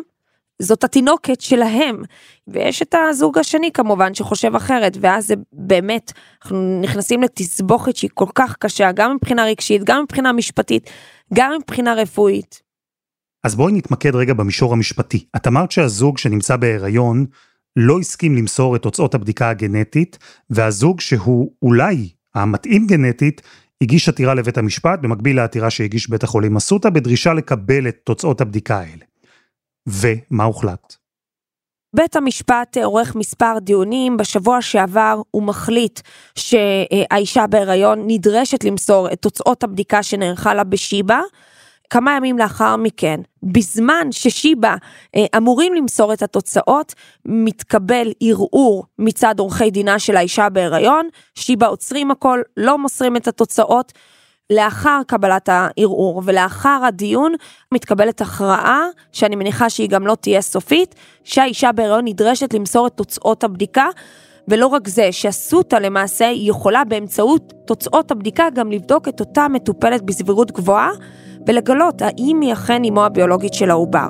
זאת 0.62 0.84
התינוקת 0.84 1.42
שלהם. 1.42 2.02
ויש 2.48 2.82
את 2.82 2.96
הזוג 3.10 3.38
השני 3.38 3.72
כמובן 3.74 4.14
שחושב 4.14 4.56
אחרת, 4.56 4.98
ואז 5.02 5.28
זה 5.28 5.34
באמת, 5.54 6.12
אנחנו 6.44 6.80
נכנסים 6.82 7.24
לתסבוכת 7.24 7.96
שהיא 7.96 8.10
כל 8.14 8.26
כך 8.36 8.56
קשה, 8.60 8.92
גם 8.92 9.16
מבחינה 9.16 9.46
רגשית, 9.46 9.84
גם 9.84 10.04
מבחינה 10.04 10.32
משפטית, 10.32 10.90
גם 11.34 11.52
מבחינה 11.62 11.94
רפואית. 11.94 12.62
אז 13.44 13.56
בואי 13.56 13.74
נתמקד 13.74 14.16
רגע 14.16 14.34
במישור 14.34 14.74
המשפטי. 14.74 15.26
את 15.36 15.48
אמרת 15.48 15.72
שהזוג 15.72 16.18
שנמצא 16.18 16.56
בהיריון 16.56 17.26
לא 17.76 18.00
הסכים 18.00 18.36
למסור 18.36 18.76
את 18.76 18.82
תוצאות 18.82 19.16
הבדיקה 19.16 19.50
הגנטית, 19.50 20.18
והזוג 20.50 21.00
שהוא 21.02 21.52
אולי 21.62 22.10
המתאים 22.36 22.88
גנטית, 22.88 23.42
הגיש 23.82 24.10
עתירה 24.10 24.34
לבית 24.34 24.58
המשפט, 24.58 25.00
במקביל 25.02 25.36
לעתירה 25.36 25.70
שהגיש 25.70 26.10
בית 26.10 26.24
החולים 26.24 26.56
אסותא, 26.56 26.90
בדרישה 26.90 27.34
לקבל 27.34 27.88
את 27.88 27.98
תוצאות 28.04 28.42
הבדיקה 28.42 28.80
האלה. 28.80 29.11
ומה 29.88 30.44
הוחלט? 30.44 30.96
בית 31.96 32.16
המשפט 32.16 32.78
עורך 32.78 33.16
מספר 33.16 33.60
דיונים, 33.62 34.18
בשבוע 34.18 34.62
שעבר 34.62 35.22
הוא 35.32 35.44
מחליט 35.44 36.00
שהאישה 36.36 37.48
בהיריון 37.48 38.04
נדרשת 38.08 38.64
למסור 38.64 39.12
את 39.14 39.22
תוצאות 39.22 39.64
הבדיקה 39.64 40.04
שנערכה 40.04 40.54
לה 40.54 40.64
בשיבא, 40.64 41.20
כמה 41.90 42.16
ימים 42.18 42.38
לאחר 42.38 42.76
מכן, 42.76 43.20
בזמן 43.44 44.08
ששיבא 44.12 44.76
אה, 45.16 45.26
אמורים 45.38 45.74
למסור 45.74 46.14
את 46.14 46.22
התוצאות, 46.22 46.94
מתקבל 47.26 48.12
ערעור 48.22 48.86
מצד 49.00 49.40
עורכי 49.40 49.72
דינה 49.72 50.00
של 50.00 50.18
האישה 50.18 50.50
בהיריון, 50.50 51.08
שיבא 51.36 51.68
עוצרים 51.68 52.12
הכל, 52.12 52.42
לא 52.58 52.78
מוסרים 52.78 53.16
את 53.16 53.28
התוצאות. 53.28 53.94
לאחר 54.52 55.02
קבלת 55.08 55.50
הערעור 55.52 56.22
ולאחר 56.26 56.82
הדיון 56.88 57.34
מתקבלת 57.74 58.22
הכרעה, 58.22 58.84
שאני 59.12 59.36
מניחה 59.36 59.70
שהיא 59.70 59.90
גם 59.90 60.08
לא 60.08 60.16
תהיה 60.16 60.42
סופית, 60.42 60.96
שהאישה 61.24 61.72
בהיריון 61.72 62.08
נדרשת 62.08 62.54
למסור 62.54 62.88
את 62.88 62.94
תוצאות 62.94 63.44
הבדיקה. 63.44 63.86
ולא 64.48 64.68
רק 64.68 64.88
זה, 64.88 65.12
שאסותא 65.12 65.76
למעשה 65.76 66.32
יכולה 66.36 66.84
באמצעות 66.84 67.54
תוצאות 67.66 68.12
הבדיקה 68.12 68.50
גם 68.54 68.72
לבדוק 68.72 69.08
את 69.08 69.20
אותה 69.20 69.48
מטופלת 69.48 70.02
בסבירות 70.02 70.52
גבוהה, 70.52 70.92
ולגלות 71.48 72.02
האם 72.02 72.40
היא 72.42 72.54
אכן 72.54 72.82
אמו 72.86 73.06
הביולוגית 73.06 73.54
של 73.54 73.70
העובר. 73.70 74.08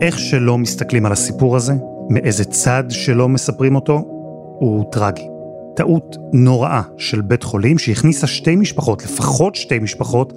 איך 0.00 0.18
שלא 0.18 0.58
מסתכלים 0.58 1.06
על 1.06 1.12
הסיפור 1.12 1.56
הזה, 1.56 1.72
מאיזה 2.10 2.44
צד 2.44 2.84
שלא 2.88 3.28
מספרים 3.28 3.74
אותו, 3.74 4.13
הוא 4.58 4.84
טרגי. 4.92 5.28
טעות 5.76 6.16
נוראה 6.32 6.82
של 6.96 7.20
בית 7.20 7.42
חולים 7.42 7.78
שהכניסה 7.78 8.26
שתי 8.26 8.56
משפחות, 8.56 9.04
לפחות 9.04 9.54
שתי 9.54 9.78
משפחות, 9.78 10.32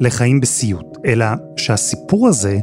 לחיים 0.00 0.40
בסיוט. 0.40 0.98
אלא 1.06 1.26
שהסיפור 1.56 2.28
הזה 2.28 2.58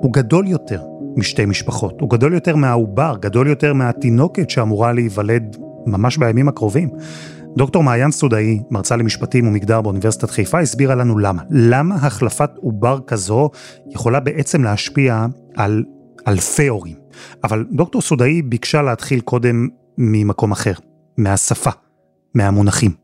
הוא 0.00 0.12
גדול 0.12 0.48
יותר 0.48 0.82
משתי 1.16 1.44
משפחות. 1.44 2.00
הוא 2.00 2.10
גדול 2.10 2.34
יותר 2.34 2.56
מהעובר, 2.56 3.16
גדול 3.20 3.46
יותר 3.46 3.72
מהתינוקת 3.72 4.50
שאמורה 4.50 4.92
להיוולד 4.92 5.56
ממש 5.86 6.18
בימים 6.18 6.48
הקרובים. 6.48 6.90
דוקטור 7.56 7.82
מעיין 7.82 8.10
סודאי, 8.10 8.60
מרצה 8.70 8.96
למשפטים 8.96 9.46
ומגדר 9.46 9.80
באוניברסיטת 9.80 10.30
חיפה, 10.30 10.60
הסבירה 10.60 10.94
לנו 10.94 11.18
למה. 11.18 11.42
למה 11.50 11.94
החלפת 11.94 12.50
עובר 12.56 12.98
כזו 13.06 13.50
יכולה 13.90 14.20
בעצם 14.20 14.64
להשפיע 14.64 15.26
על 15.56 15.84
אלפי 16.28 16.68
הורים. 16.68 16.96
אבל 17.44 17.64
דוקטור 17.72 18.02
סודאי 18.02 18.42
ביקשה 18.42 18.82
להתחיל 18.82 19.20
קודם 19.20 19.68
ממקום 19.98 20.52
אחר, 20.52 20.72
מהשפה, 21.18 21.70
מהמונחים. 22.34 23.02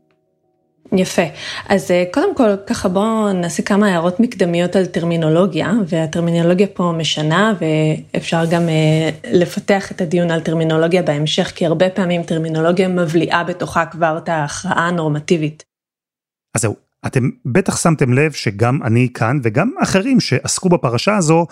יפה. 0.91 1.21
אז 1.69 1.91
אה, 1.91 2.03
קודם 2.13 2.35
כל, 2.35 2.49
ככה 2.67 2.89
בואו 2.89 3.33
נעשה 3.33 3.63
כמה 3.63 3.87
הערות 3.87 4.19
מקדמיות 4.19 4.75
על 4.75 4.85
טרמינולוגיה, 4.85 5.71
והטרמינולוגיה 5.87 6.67
פה 6.67 6.93
משנה, 6.97 7.53
ואפשר 7.59 8.45
גם 8.51 8.69
אה, 8.69 9.09
לפתח 9.31 9.91
את 9.91 10.01
הדיון 10.01 10.31
על 10.31 10.41
טרמינולוגיה 10.41 11.03
בהמשך, 11.03 11.51
כי 11.55 11.65
הרבה 11.65 11.89
פעמים 11.89 12.23
טרמינולוגיה 12.23 12.87
מבליעה 12.87 13.43
בתוכה 13.43 13.85
כבר 13.85 14.17
את 14.17 14.29
ההכרעה 14.29 14.87
הנורמטיבית. 14.87 15.63
אז 16.55 16.61
זהו, 16.61 16.75
אתם 17.05 17.29
בטח 17.45 17.77
שמתם 17.83 18.13
לב 18.13 18.31
שגם 18.31 18.79
אני 18.83 19.07
כאן, 19.13 19.39
וגם 19.43 19.71
אחרים 19.83 20.19
שעסקו 20.19 20.69
בפרשה 20.69 21.17
הזו, 21.17 21.45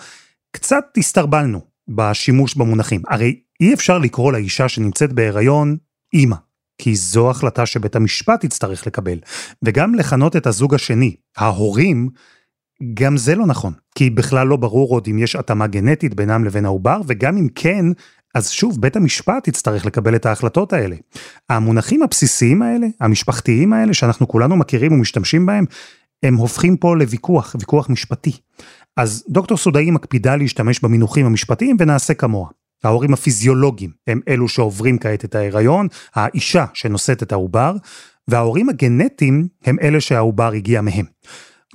קצת 0.52 0.84
הסתרבלנו 0.96 1.60
בשימוש 1.88 2.54
במונחים. 2.54 3.02
הרי 3.08 3.40
אי 3.60 3.74
אפשר 3.74 3.98
לקרוא 3.98 4.32
לאישה 4.32 4.68
שנמצאת 4.68 5.12
בהיריון 5.12 5.76
אימא. 6.14 6.36
כי 6.78 6.96
זו 6.96 7.30
החלטה 7.30 7.66
שבית 7.66 7.96
המשפט 7.96 8.44
יצטרך 8.44 8.86
לקבל. 8.86 9.18
וגם 9.62 9.94
לכנות 9.94 10.36
את 10.36 10.46
הזוג 10.46 10.74
השני, 10.74 11.16
ההורים, 11.36 12.08
גם 12.94 13.16
זה 13.16 13.34
לא 13.34 13.46
נכון. 13.46 13.72
כי 13.94 14.10
בכלל 14.10 14.46
לא 14.46 14.56
ברור 14.56 14.94
עוד 14.94 15.08
אם 15.10 15.18
יש 15.18 15.36
התאמה 15.36 15.66
גנטית 15.66 16.14
בינם 16.14 16.44
לבין 16.44 16.64
העובר, 16.64 17.00
וגם 17.06 17.36
אם 17.36 17.48
כן, 17.54 17.84
אז 18.34 18.50
שוב, 18.50 18.80
בית 18.80 18.96
המשפט 18.96 19.48
יצטרך 19.48 19.86
לקבל 19.86 20.16
את 20.16 20.26
ההחלטות 20.26 20.72
האלה. 20.72 20.96
המונחים 21.48 22.02
הבסיסיים 22.02 22.62
האלה, 22.62 22.86
המשפחתיים 23.00 23.72
האלה, 23.72 23.94
שאנחנו 23.94 24.28
כולנו 24.28 24.56
מכירים 24.56 24.92
ומשתמשים 24.92 25.46
בהם, 25.46 25.64
הם 26.22 26.34
הופכים 26.34 26.76
פה 26.76 26.96
לוויכוח, 26.96 27.56
ויכוח 27.58 27.90
משפטי. 27.90 28.32
אז 28.96 29.24
דוקטור 29.28 29.56
סודאי 29.56 29.90
מקפידה 29.90 30.36
להשתמש 30.36 30.80
במינוחים 30.80 31.26
המשפטיים 31.26 31.76
ונעשה 31.80 32.14
כמוה. 32.14 32.48
ההורים 32.84 33.12
הפיזיולוגיים 33.12 33.90
הם 34.06 34.20
אלו 34.28 34.48
שעוברים 34.48 34.98
כעת 34.98 35.24
את 35.24 35.34
ההיריון, 35.34 35.88
האישה 36.14 36.64
שנושאת 36.74 37.22
את 37.22 37.32
העובר, 37.32 37.72
וההורים 38.28 38.68
הגנטיים 38.68 39.48
הם 39.64 39.76
אלה 39.82 40.00
שהעובר 40.00 40.52
הגיע 40.52 40.80
מהם. 40.80 41.04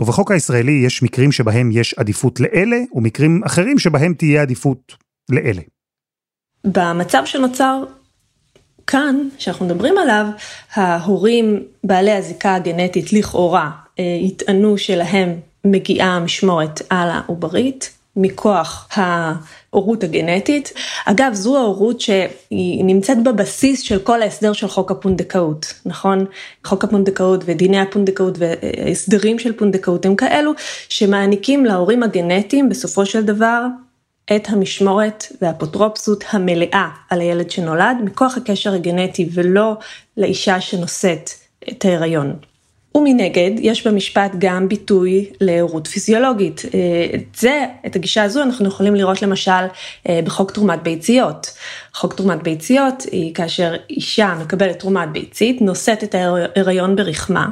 ובחוק 0.01 0.31
הישראלי 0.31 0.83
יש 0.85 1.03
מקרים 1.03 1.31
שבהם 1.31 1.69
יש 1.71 1.93
עדיפות 1.93 2.39
לאלה, 2.39 2.77
ומקרים 2.93 3.41
אחרים 3.45 3.79
שבהם 3.79 4.13
תהיה 4.13 4.41
עדיפות 4.41 4.95
לאלה. 5.29 5.61
במצב 6.63 7.21
שנוצר 7.25 7.83
כאן, 8.87 9.15
שאנחנו 9.37 9.65
מדברים 9.65 9.97
עליו, 9.97 10.25
ההורים 10.73 11.63
בעלי 11.83 12.11
הזיקה 12.11 12.55
הגנטית 12.55 13.13
לכאורה 13.13 13.71
אה, 13.99 14.03
יטענו 14.21 14.77
שלהם 14.77 15.39
מגיעה 15.65 16.15
המשמורת 16.15 16.81
על 16.89 17.09
העוברית, 17.09 17.97
מכוח 18.15 18.87
ההורות 18.93 20.03
הגנטית. 20.03 20.73
אגב, 21.05 21.33
זו 21.33 21.57
ההורות 21.57 22.01
שהיא 22.01 22.85
נמצאת 22.85 23.23
בבסיס 23.23 23.81
של 23.81 23.99
כל 23.99 24.21
ההסדר 24.21 24.53
של 24.53 24.67
חוק 24.67 24.91
הפונדקאות, 24.91 25.73
נכון? 25.85 26.25
חוק 26.65 26.83
הפונדקאות 26.83 27.43
ודיני 27.45 27.79
הפונדקאות 27.79 28.37
והסדרים 28.37 29.39
של 29.39 29.53
פונדקאות 29.53 30.05
הם 30.05 30.15
כאלו 30.15 30.51
שמעניקים 30.89 31.65
להורים 31.65 32.03
הגנטיים 32.03 32.69
בסופו 32.69 33.05
של 33.05 33.23
דבר 33.23 33.65
את 34.35 34.49
המשמורת 34.49 35.23
והאפוטרופסות 35.41 36.23
המלאה 36.31 36.89
על 37.09 37.21
הילד 37.21 37.51
שנולד 37.51 37.97
מכוח 38.03 38.37
הקשר 38.37 38.73
הגנטי 38.73 39.29
ולא 39.33 39.73
לאישה 40.17 40.61
שנושאת 40.61 41.29
את 41.69 41.85
ההיריון. 41.85 42.35
ומנגד, 42.95 43.51
יש 43.59 43.87
במשפט 43.87 44.31
גם 44.37 44.67
ביטוי 44.67 45.29
להורות 45.41 45.87
פיזיולוגית. 45.87 46.61
אה, 46.73 46.79
את 47.15 47.35
זה, 47.35 47.65
את 47.85 47.95
הגישה 47.95 48.23
הזו 48.23 48.43
אנחנו 48.43 48.67
יכולים 48.67 48.95
לראות 48.95 49.21
למשל 49.21 49.51
אה, 50.09 50.19
בחוק 50.23 50.51
תרומת 50.51 50.83
ביציות. 50.83 51.57
חוק 51.93 52.13
תרומת 52.13 52.43
ביציות 52.43 53.03
היא 53.11 53.33
כאשר 53.33 53.73
אישה 53.89 54.35
מקבלת 54.41 54.79
תרומת 54.79 55.09
ביצית, 55.09 55.61
נושאת 55.61 56.03
את 56.03 56.15
ההיריון 56.15 56.95
ברחמה, 56.95 57.49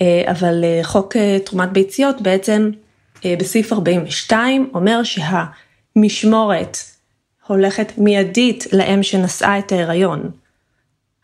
אה, 0.00 0.22
אבל 0.30 0.64
חוק 0.82 1.16
תרומת 1.44 1.72
ביציות 1.72 2.20
בעצם 2.20 2.70
בסעיף 3.24 3.72
42 3.72 4.70
אומר 4.74 5.00
שהמשמורת 5.02 6.76
הולכת 7.46 7.92
מיידית 7.98 8.66
לאם 8.72 9.02
שנשאה 9.02 9.58
את 9.58 9.72
ההיריון. 9.72 10.30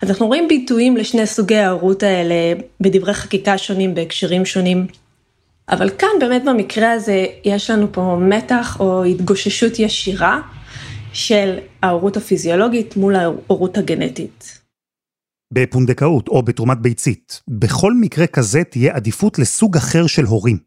אז 0.02 0.10
אנחנו 0.10 0.26
רואים 0.26 0.48
ביטויים 0.48 0.96
לשני 0.96 1.26
סוגי 1.26 1.56
ההורות 1.56 2.02
האלה 2.02 2.34
בדברי 2.80 3.14
חקיקה 3.14 3.58
שונים 3.58 3.94
בהקשרים 3.94 4.44
שונים. 4.44 4.86
אבל 5.68 5.90
כאן 5.90 6.08
באמת 6.20 6.42
במקרה 6.44 6.92
הזה 6.92 7.26
יש 7.44 7.70
לנו 7.70 7.92
פה 7.92 8.18
מתח 8.20 8.76
או 8.80 9.04
התגוששות 9.04 9.78
ישירה 9.78 10.40
של 11.12 11.58
ההורות 11.82 12.16
הפיזיולוגית 12.16 12.96
מול 12.96 13.16
ההורות 13.16 13.78
הגנטית. 13.78 14.60
בפונדקאות 15.52 16.28
או 16.28 16.42
בתרומת 16.42 16.78
ביצית, 16.78 17.40
בכל 17.48 17.94
מקרה 17.94 18.26
כזה 18.26 18.64
תהיה 18.64 18.96
עדיפות 18.96 19.38
לסוג 19.38 19.76
אחר 19.76 20.06
של 20.06 20.24
הורים, 20.24 20.58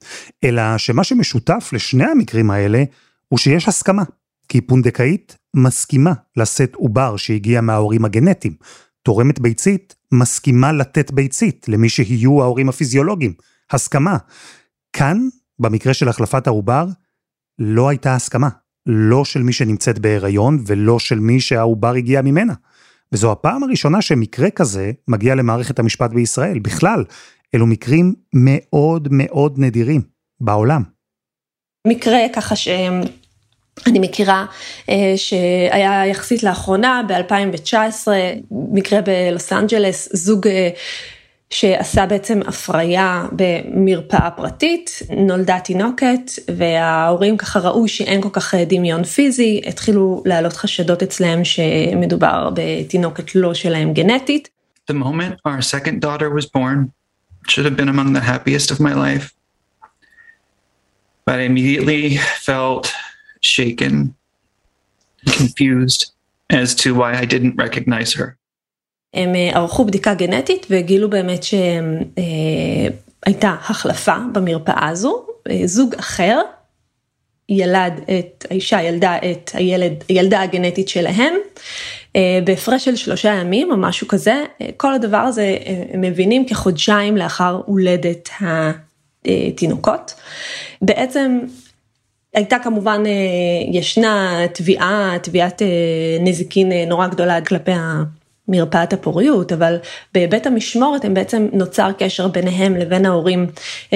אלא 0.44 0.78
שמה 0.78 1.04
שמשותף 1.04 1.70
לשני 1.74 2.06
המקרים 2.06 2.52
האלה 2.52 2.84
הוא 3.28 3.40
שיש 3.40 3.68
הסכמה, 3.68 4.04
כי 4.48 4.62
פונדקאית 4.62 5.38
מסכימה 5.56 6.14
לשאת 6.38 6.76
עובר 6.76 7.18
שהגיע 7.18 7.62
מההורים 7.62 8.06
הגנטיים, 8.06 8.54
תורמת 9.10 9.40
ביצית 9.40 9.96
מסכימה 10.12 10.72
לתת 10.72 11.12
ביצית 11.12 11.66
למי 11.70 11.90
שיהיו 11.90 12.42
ההורים 12.42 12.70
הפיזיולוגיים. 12.70 13.34
הסכמה. 13.72 14.18
כאן, 14.94 15.28
במקרה 15.60 15.94
של 15.94 16.10
החלפת 16.10 16.48
העובר, 16.48 16.86
לא 17.60 17.90
הייתה 17.90 18.16
הסכמה. 18.16 18.50
לא 18.86 19.26
של 19.26 19.44
מי 19.44 19.54
שנמצאת 19.54 20.00
בהיריון 20.00 20.64
ולא 20.68 21.00
של 21.00 21.20
מי 21.20 21.40
שהעובר 21.40 21.94
הגיע 21.94 22.22
ממנה. 22.22 22.54
וזו 23.12 23.32
הפעם 23.32 23.64
הראשונה 23.64 24.02
שמקרה 24.02 24.50
כזה 24.50 24.92
מגיע 25.08 25.36
למערכת 25.36 25.80
המשפט 25.80 26.12
בישראל. 26.12 26.60
בכלל, 26.60 27.04
אלו 27.56 27.68
מקרים 27.68 28.14
מאוד 28.34 29.08
מאוד 29.12 29.60
נדירים 29.60 30.02
בעולם. 30.40 30.84
מקרה 31.88 32.20
ככה 32.36 32.56
שהם 32.56 33.02
אני 33.88 34.00
מכירה 34.00 34.46
אה, 34.90 35.14
שהיה 35.16 36.06
יחסית 36.08 36.44
לאחרונה, 36.44 37.02
ב-2019, 37.08 38.08
מקרה 38.52 39.00
בלוס 39.02 39.54
אנג'לס, 39.54 40.10
זוג 40.14 40.48
אה, 40.48 40.70
שעשה 41.50 42.06
בעצם 42.06 42.40
הפריה 42.48 43.26
במרפאה 43.32 44.32
פרטית, 44.32 45.02
נולדה 45.18 45.60
תינוקת 45.60 46.32
וההורים 46.56 47.38
ככה 47.38 47.60
ראו 47.60 47.88
שאין 47.88 48.22
כל 48.22 48.30
כך 48.34 48.56
דמיון 48.56 49.04
פיזי, 49.04 49.62
התחילו 49.68 50.24
להעלות 50.26 50.54
חשדות 50.54 51.04
אצלם 51.04 51.44
שמדובר 51.44 52.50
בתינוקת 52.54 53.36
לא 53.36 53.54
שלהם 53.54 53.94
גנטית. 53.94 54.50
The 54.92 54.94
moment 54.94 55.36
our 55.48 55.62
second 55.62 56.02
daughter 56.02 56.30
was 56.30 56.46
born 56.46 56.92
should 57.48 57.66
have 57.66 57.78
been 57.78 57.90
among 57.90 58.14
the 58.14 58.22
happiest 58.22 58.72
of 58.72 58.80
my 58.80 58.94
life. 58.94 59.34
But 61.26 61.36
I 61.40 61.44
immediately 61.52 62.18
felt 62.48 62.92
shaken, 63.42 64.14
confused 65.26 66.12
as 66.50 66.76
to 66.76 66.96
why 66.96 67.14
I 67.14 67.26
didn't 67.26 67.56
recognize 67.58 68.14
her. 68.14 68.36
הם 69.14 69.36
אה, 69.36 69.50
ערכו 69.54 69.86
בדיקה 69.86 70.14
גנטית 70.14 70.68
והגילו 70.70 71.10
באמת 71.10 71.44
שהייתה 71.44 72.88
אה, 73.48 73.54
החלפה 73.54 74.16
במרפאה 74.34 74.88
הזו, 74.88 75.26
אה, 75.50 75.62
זוג 75.66 75.96
אחר 75.96 76.42
ילד 77.50 77.94
את, 78.20 78.46
האישה 78.50 78.82
ילדה 78.82 79.18
את 79.32 79.52
הילד, 79.54 80.04
הילדה 80.10 80.42
הגנטית 80.42 80.90
שלהם, 80.90 81.34
בהפרש 82.46 82.86
של 82.86 82.96
שלושה 82.96 83.34
ימים 83.34 83.72
או 83.72 83.78
משהו 83.78 84.08
כזה, 84.08 84.44
כל 84.78 84.94
הדבר 84.94 85.18
הזה 85.18 85.58
הם 85.94 86.02
מבינים 86.02 86.46
כחודשיים 86.46 87.18
לאחר 87.18 87.62
הולדת 87.66 88.30
התינוקות. 89.26 90.14
בעצם 90.82 91.40
הייתה 92.34 92.60
כמובן, 92.60 93.04
אה, 93.06 93.12
ישנה 93.72 94.42
תביעה, 94.54 95.18
תביעת 95.24 95.62
אה, 95.62 95.68
נזיקין 96.20 96.72
אה, 96.72 96.86
נורא 96.86 97.08
גדולה 97.08 97.42
כלפי 97.42 97.72
מרפאת 98.48 98.94
הפוריות, 98.94 99.52
אבל 99.52 99.78
בהיבט 100.14 100.48
המשמורת 100.48 101.06
הם 101.06 101.14
בעצם 101.14 101.48
נוצר 101.54 101.92
קשר 102.00 102.28
ביניהם 102.28 102.76
לבין 102.76 103.06
ההורים 103.06 103.48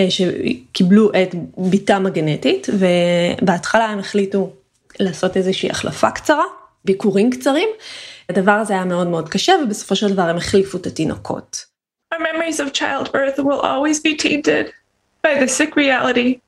שקיבלו 0.10 1.10
את 1.10 1.36
בתם 1.72 2.06
הגנטית, 2.06 2.68
ובהתחלה 2.74 3.86
הם 3.86 4.00
החליטו 4.00 4.50
לעשות 5.00 5.38
איזושהי 5.38 5.70
החלפה 5.70 6.12
קצרה, 6.12 6.44
ביקורים 6.86 7.30
קצרים. 7.30 7.70
הדבר 8.30 8.52
הזה 8.52 8.74
היה 8.74 8.86
מאוד 8.86 9.08
מאוד 9.08 9.30
קשה, 9.30 9.54
ובסופו 9.64 9.96
של 9.96 10.14
דבר 10.14 10.22
הם 10.22 10.38
החליפו 10.38 10.78
את 10.78 10.88
התינוקות. 10.88 11.66
Our 12.14 12.18
memories 12.18 12.60
of 12.60 12.74
childbirth 12.74 13.40
will 13.40 13.62
always 13.62 14.00
be 14.00 14.16
tainted 14.24 14.66
by 15.24 15.34
the 15.42 15.48
sick 15.48 15.76
reality 15.76 16.43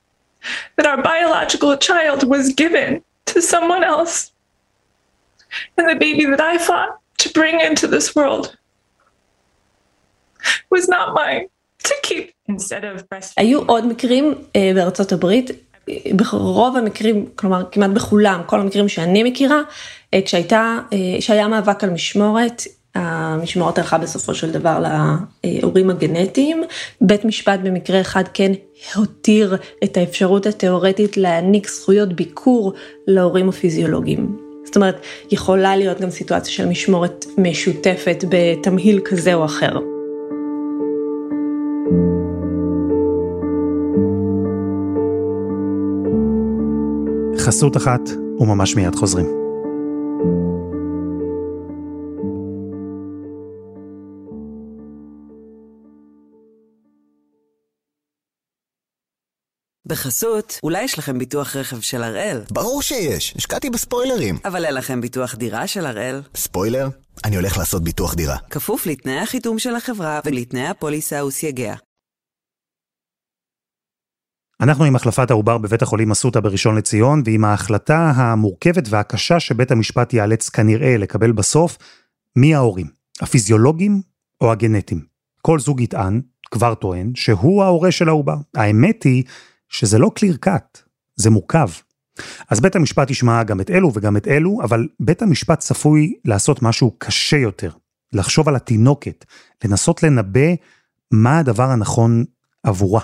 that 0.76 0.86
our 0.92 1.02
biological 1.02 1.72
child 1.78 2.20
was 2.34 2.46
given 2.64 3.02
to 3.32 3.42
someone 3.42 3.84
else. 3.84 4.32
And 5.78 5.86
the 5.90 6.00
baby 6.06 6.26
that 6.32 6.42
I 6.42 6.58
fought 6.68 6.92
to 7.24 7.28
bring 7.40 7.56
into 7.68 7.86
this 7.88 8.08
world 8.18 8.46
was 10.70 10.88
not 10.96 11.08
mine 11.14 11.44
to 11.88 11.94
keep 12.04 12.26
instead 12.48 12.84
of 12.84 13.10
breastfeeding. 13.10 13.34
היו 13.38 13.62
עוד 13.66 13.86
מקרים 13.86 14.34
בארצות 14.76 15.12
הברית, 15.12 15.50
ברוב 16.16 16.78
המקרים, 16.78 17.30
כלומר 17.36 17.64
כמעט 17.72 17.90
בכולם, 17.90 18.42
כל 18.46 18.60
המקרים 18.60 18.90
שאני 18.90 19.24
מכירה, 19.24 19.62
כשהייתה, 20.26 20.80
כשהיה 21.20 21.48
מאבק 21.48 21.84
על 21.84 21.90
משמורת, 21.90 22.62
המשמורת 22.96 23.78
הלכה 23.78 23.98
בסופו 23.98 24.36
של 24.36 24.52
דבר 24.52 24.84
להורים 25.44 25.90
הגנטיים. 25.90 26.64
בית 27.02 27.26
משפט 27.26 27.60
במקרה 27.64 28.02
אחד 28.02 28.24
כן 28.34 28.52
הותיר 28.96 29.56
את 29.84 29.98
האפשרות 29.98 30.46
התיאורטית 30.46 31.18
להעניק 31.18 31.70
זכויות 31.70 32.14
ביקור 32.14 32.74
להורים 33.08 33.50
הפיזיולוגיים. 33.50 34.38
זאת 34.66 34.76
אומרת, 34.76 35.02
יכולה 35.32 35.76
להיות 35.76 36.02
גם 36.02 36.10
סיטואציה 36.10 36.54
של 36.54 36.66
משמורת 36.66 37.26
משותפת 37.38 38.24
בתמהיל 38.30 39.00
כזה 39.06 39.34
או 39.34 39.46
אחר. 39.46 39.80
חסות 47.38 47.78
אחת 47.78 48.02
וממש 48.40 48.76
מיד 48.76 48.96
חוזרים. 48.96 49.45
בחסות, 59.88 60.60
אולי 60.64 60.84
יש 60.84 61.00
לכם 61.00 61.20
ביטוח 61.20 61.56
רכב 61.56 61.80
של 61.80 62.04
הראל, 62.04 62.42
ברור 62.52 62.82
שיש, 62.82 63.34
השקעתי 63.38 63.70
בספוילרים. 63.70 64.38
אבל 64.46 64.66
אין 64.66 64.74
לכם 64.74 65.02
ביטוח 65.02 65.36
דירה 65.36 65.68
של 65.68 65.86
הראל. 65.86 66.22
ספוילר? 66.36 66.90
אני 67.26 67.36
הולך 67.36 67.58
לעשות 67.58 67.84
ביטוח 67.84 68.14
דירה. 68.14 68.38
כפוף 68.50 68.86
לתנאי 68.86 69.20
החיתום 69.20 69.60
של 69.60 69.76
החברה 69.76 70.20
ולתנאי 70.26 70.68
הפוליסה 70.68 71.26
וסייגיה. 71.26 71.76
אנחנו 74.62 74.84
עם 74.84 74.96
החלפת 74.96 75.32
העובר 75.32 75.58
בבית 75.58 75.82
החולים 75.82 76.12
אסותא 76.12 76.40
בראשון 76.40 76.78
לציון, 76.78 77.24
ועם 77.26 77.46
ההחלטה 77.46 78.12
המורכבת 78.16 78.84
והקשה 78.90 79.40
שבית 79.40 79.72
המשפט 79.72 80.14
ייאלץ 80.14 80.50
כנראה 80.50 80.98
לקבל 80.98 81.32
בסוף, 81.32 81.78
מי 82.36 82.56
ההורים, 82.56 82.88
הפיזיולוגים 83.22 84.02
או 84.42 84.52
הגנטיים. 84.52 85.02
כל 85.42 85.60
זוג 85.60 85.82
יטען, 85.82 86.22
כבר 86.52 86.76
טוען, 86.76 87.12
שהוא 87.16 87.64
ההורה 87.64 87.92
של 87.92 88.10
העובר. 88.10 88.36
האמת 88.56 89.04
היא 89.04 89.24
שזה 89.70 89.98
לא 89.98 90.12
קליר 90.16 90.38
קאט, 90.40 90.80
זה 91.16 91.30
מורכב. 91.30 91.70
אז 92.50 92.60
בית 92.60 92.76
המשפט 92.76 93.10
ישמע 93.10 93.44
גם 93.44 93.62
את 93.62 93.70
אלו 93.72 93.92
וגם 93.94 94.18
את 94.18 94.28
אלו, 94.28 94.60
אבל 94.64 94.88
בית 95.00 95.22
המשפט 95.22 95.60
צפוי 95.60 96.14
לעשות 96.26 96.62
משהו 96.62 96.96
קשה 96.98 97.38
יותר, 97.38 97.72
לחשוב 98.14 98.50
על 98.50 98.56
התינוקת, 98.56 99.26
לנסות 99.66 100.04
לנבא 100.04 100.50
מה 101.12 101.40
הדבר 101.40 101.64
הנכון 101.64 102.26
עבורה. 102.64 103.02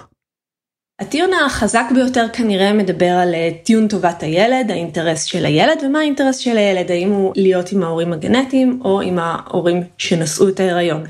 הטיעון 1.00 1.30
החזק 1.46 1.86
ביותר 1.96 2.26
כנראה 2.34 2.74
מדבר 2.74 3.10
על 3.10 3.34
אה, 3.34 3.50
טיעון 3.64 3.88
טובת 3.88 4.24
הילד, 4.24 4.72
האינטרס 4.72 5.24
של 5.24 5.46
הילד, 5.46 5.78
ומה 5.86 6.00
האינטרס 6.00 6.38
של 6.38 6.58
הילד, 6.58 6.92
האם 6.92 7.10
הוא 7.10 7.34
להיות 7.36 7.72
עם 7.72 7.84
ההורים 7.84 8.14
הגנטיים 8.14 8.82
או 8.84 9.02
עם 9.02 9.20
ההורים 9.20 9.84
שנשאו 9.98 10.50
את 10.50 10.60
ההיריון. 10.60 11.04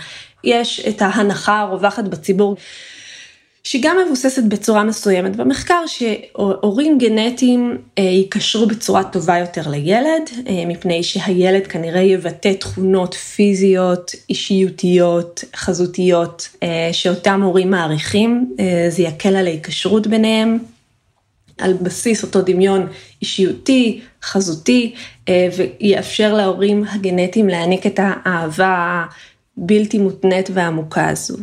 יש 0.43 0.85
את 0.89 1.01
ההנחה 1.01 1.59
הרווחת 1.59 2.03
בציבור, 2.03 2.55
שגם 3.63 3.97
מבוססת 4.05 4.43
בצורה 4.43 4.83
מסוימת 4.83 5.35
במחקר, 5.35 5.83
שהורים 5.87 6.97
גנטיים 6.97 7.77
אה, 7.97 8.03
ייקשרו 8.03 8.67
בצורה 8.67 9.03
טובה 9.03 9.37
יותר 9.37 9.69
לילד, 9.69 10.29
אה, 10.47 10.65
מפני 10.67 11.03
שהילד 11.03 11.67
כנראה 11.67 12.01
יבטא 12.01 12.53
תכונות 12.53 13.13
פיזיות, 13.13 14.11
אישיותיות, 14.29 15.43
חזותיות, 15.55 16.49
אה, 16.63 16.89
שאותם 16.91 17.41
הורים 17.41 17.71
מעריכים, 17.71 18.55
זה 18.89 19.01
יקל 19.01 19.35
על 19.35 19.47
ההיקשרות 19.47 20.07
ביניהם. 20.07 20.59
על 21.57 21.73
בסיס 21.73 22.23
אותו 22.23 22.41
דמיון 22.41 22.87
אישיותי, 23.21 24.01
חזותי, 24.23 24.93
ויאפשר 25.29 26.33
להורים 26.33 26.83
הגנטיים 26.89 27.49
להעניק 27.49 27.87
את 27.87 27.99
האהבה 28.03 29.05
הבלתי 29.57 29.97
מותנית 29.97 30.49
והעמוקה 30.53 31.09
הזו. 31.09 31.37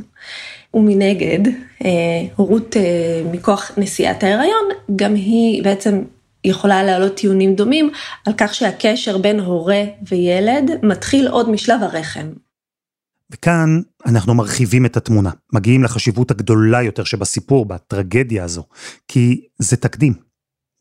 ומנגד, 0.79 1.53
אה, 1.85 1.91
הורות 2.37 2.77
אה, 2.77 3.23
מכוח 3.33 3.71
נשיאת 3.77 4.23
ההיריון, 4.23 4.65
גם 4.97 5.15
היא 5.15 5.63
בעצם 5.63 6.03
יכולה 6.45 6.83
להעלות 6.83 7.15
טיעונים 7.15 7.55
דומים 7.55 7.91
על 8.27 8.33
כך 8.37 8.55
שהקשר 8.55 9.19
בין 9.19 9.41
הורה 9.41 9.83
וילד 10.09 10.71
מתחיל 10.83 11.29
עוד 11.29 11.51
משלב 11.51 11.83
הרחם. 11.83 12.27
וכאן 13.31 13.81
אנחנו 14.07 14.35
מרחיבים 14.35 14.87
את 14.87 14.97
התמונה, 14.97 15.31
מגיעים 15.53 15.85
לחשיבות 15.85 16.31
הגדולה 16.31 16.83
יותר 16.83 17.05
שבסיפור, 17.05 17.67
בטרגדיה 17.67 18.45
הזו, 18.45 18.63
כי 19.09 19.47
זה 19.59 19.77
תקדים. 19.77 20.15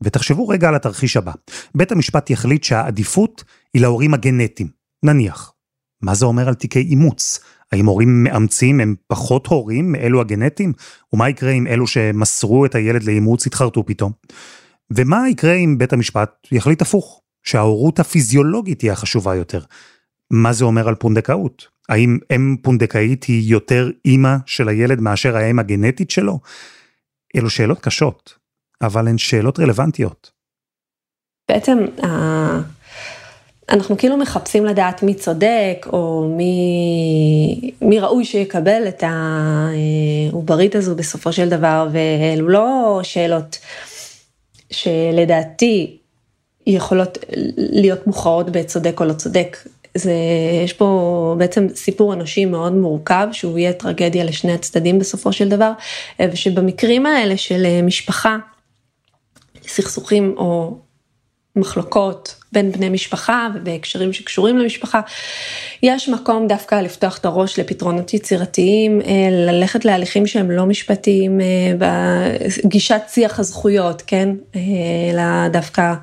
ותחשבו 0.03 0.47
רגע 0.47 0.67
על 0.67 0.75
התרחיש 0.75 1.17
הבא. 1.17 1.31
בית 1.75 1.91
המשפט 1.91 2.29
יחליט 2.29 2.63
שהעדיפות 2.63 3.43
היא 3.73 3.81
להורים 3.81 4.13
הגנטיים, 4.13 4.69
נניח. 5.03 5.53
מה 6.01 6.15
זה 6.15 6.25
אומר 6.25 6.47
על 6.47 6.53
תיקי 6.53 6.79
אימוץ? 6.79 7.39
האם 7.71 7.85
הורים 7.85 8.23
מאמצים 8.23 8.79
הם 8.79 8.95
פחות 9.07 9.47
הורים 9.47 9.91
מאלו 9.91 10.21
הגנטיים? 10.21 10.73
ומה 11.13 11.29
יקרה 11.29 11.51
אם 11.51 11.67
אלו 11.67 11.87
שמסרו 11.87 12.65
את 12.65 12.75
הילד 12.75 13.03
לאימוץ 13.03 13.45
יתחרטו 13.45 13.85
פתאום? 13.85 14.11
ומה 14.91 15.29
יקרה 15.29 15.53
אם 15.53 15.77
בית 15.77 15.93
המשפט 15.93 16.47
יחליט 16.51 16.81
הפוך, 16.81 17.21
שההורות 17.43 17.99
הפיזיולוגית 17.99 18.81
היא 18.81 18.91
החשובה 18.91 19.35
יותר? 19.35 19.61
מה 20.31 20.53
זה 20.53 20.65
אומר 20.65 20.87
על 20.87 20.95
פונדקאות? 20.95 21.67
האם 21.89 22.17
אם 22.35 22.55
פונדקאית 22.61 23.23
היא 23.23 23.51
יותר 23.51 23.91
אימא 24.05 24.35
של 24.45 24.69
הילד 24.69 25.01
מאשר 25.01 25.37
האם 25.37 25.59
הגנטית 25.59 26.11
שלו? 26.11 26.39
אלו 27.35 27.49
שאלות 27.49 27.79
קשות, 27.79 28.33
אבל 28.81 29.07
הן 29.07 29.17
שאלות 29.17 29.59
רלוונטיות. 29.59 30.31
בעצם 31.49 31.77
אנחנו 33.69 33.97
כאילו 33.97 34.17
מחפשים 34.17 34.65
לדעת 34.65 35.03
מי 35.03 35.13
צודק, 35.13 35.87
או 35.93 36.31
מי, 36.37 37.71
מי 37.81 37.99
ראוי 37.99 38.25
שיקבל 38.25 38.87
את 38.87 39.03
העוברית 39.07 40.75
הזו 40.75 40.95
בסופו 40.95 41.33
של 41.33 41.49
דבר, 41.49 41.87
ואלו 41.91 42.49
לא 42.49 42.99
שאלות 43.03 43.59
שלדעתי 44.71 45.97
יכולות 46.67 47.17
להיות 47.57 48.07
מוכרעות 48.07 48.49
בצודק 48.49 48.99
או 48.99 49.05
לא 49.05 49.13
צודק. 49.13 49.57
זה, 49.95 50.13
יש 50.65 50.73
פה 50.73 51.35
בעצם 51.37 51.67
סיפור 51.75 52.13
אנושי 52.13 52.45
מאוד 52.45 52.73
מורכב, 52.73 53.27
שהוא 53.31 53.57
יהיה 53.57 53.73
טרגדיה 53.73 54.23
לשני 54.23 54.53
הצדדים 54.53 54.99
בסופו 54.99 55.33
של 55.33 55.49
דבר, 55.49 55.71
ושבמקרים 56.19 57.05
האלה 57.05 57.37
של 57.37 57.81
משפחה, 57.83 58.37
סכסוכים 59.67 60.35
או 60.37 60.77
מחלוקות 61.57 62.35
בין 62.51 62.71
בני 62.71 62.89
משפחה 62.89 63.47
ובהקשרים 63.55 64.13
שקשורים 64.13 64.57
למשפחה, 64.57 65.01
יש 65.83 66.09
מקום 66.09 66.47
דווקא 66.47 66.75
לפתוח 66.75 67.17
את 67.17 67.25
הראש 67.25 67.59
לפתרונות 67.59 68.13
יצירתיים, 68.13 69.01
אה, 69.01 69.29
ללכת 69.31 69.85
להליכים 69.85 70.27
שהם 70.27 70.51
לא 70.51 70.65
משפטיים, 70.65 71.41
אה, 71.41 71.45
בגישת 72.63 73.01
שיח 73.07 73.39
הזכויות, 73.39 74.03
כן, 74.07 74.29
אה, 74.55 74.61
אלא 75.11 75.47
דווקא 75.47 75.93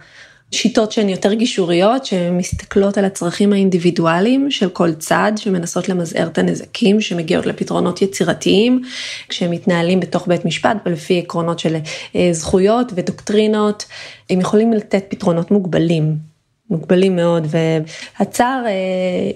שיטות 0.54 0.92
שהן 0.92 1.08
יותר 1.08 1.32
גישוריות, 1.34 2.04
שמסתכלות 2.04 2.98
על 2.98 3.04
הצרכים 3.04 3.52
האינדיבידואליים 3.52 4.50
של 4.50 4.68
כל 4.68 4.94
צד, 4.94 5.32
שמנסות 5.36 5.88
למזער 5.88 6.26
את 6.26 6.38
הנזקים, 6.38 7.00
שמגיעות 7.00 7.46
לפתרונות 7.46 8.02
יצירתיים, 8.02 8.82
כשהם 9.28 9.50
מתנהלים 9.50 10.00
בתוך 10.00 10.28
בית 10.28 10.44
משפט, 10.44 10.76
ולפי 10.86 11.18
עקרונות 11.18 11.58
של 11.58 11.76
אה, 12.16 12.28
זכויות 12.32 12.92
ודוקטרינות, 12.94 13.84
הם 14.30 14.40
יכולים 14.40 14.72
לתת 14.72 15.04
פתרונות 15.08 15.50
מוגבלים, 15.50 16.16
מוגבלים 16.70 17.16
מאוד, 17.16 17.46
והצער 17.50 18.62
אה, 18.66 19.30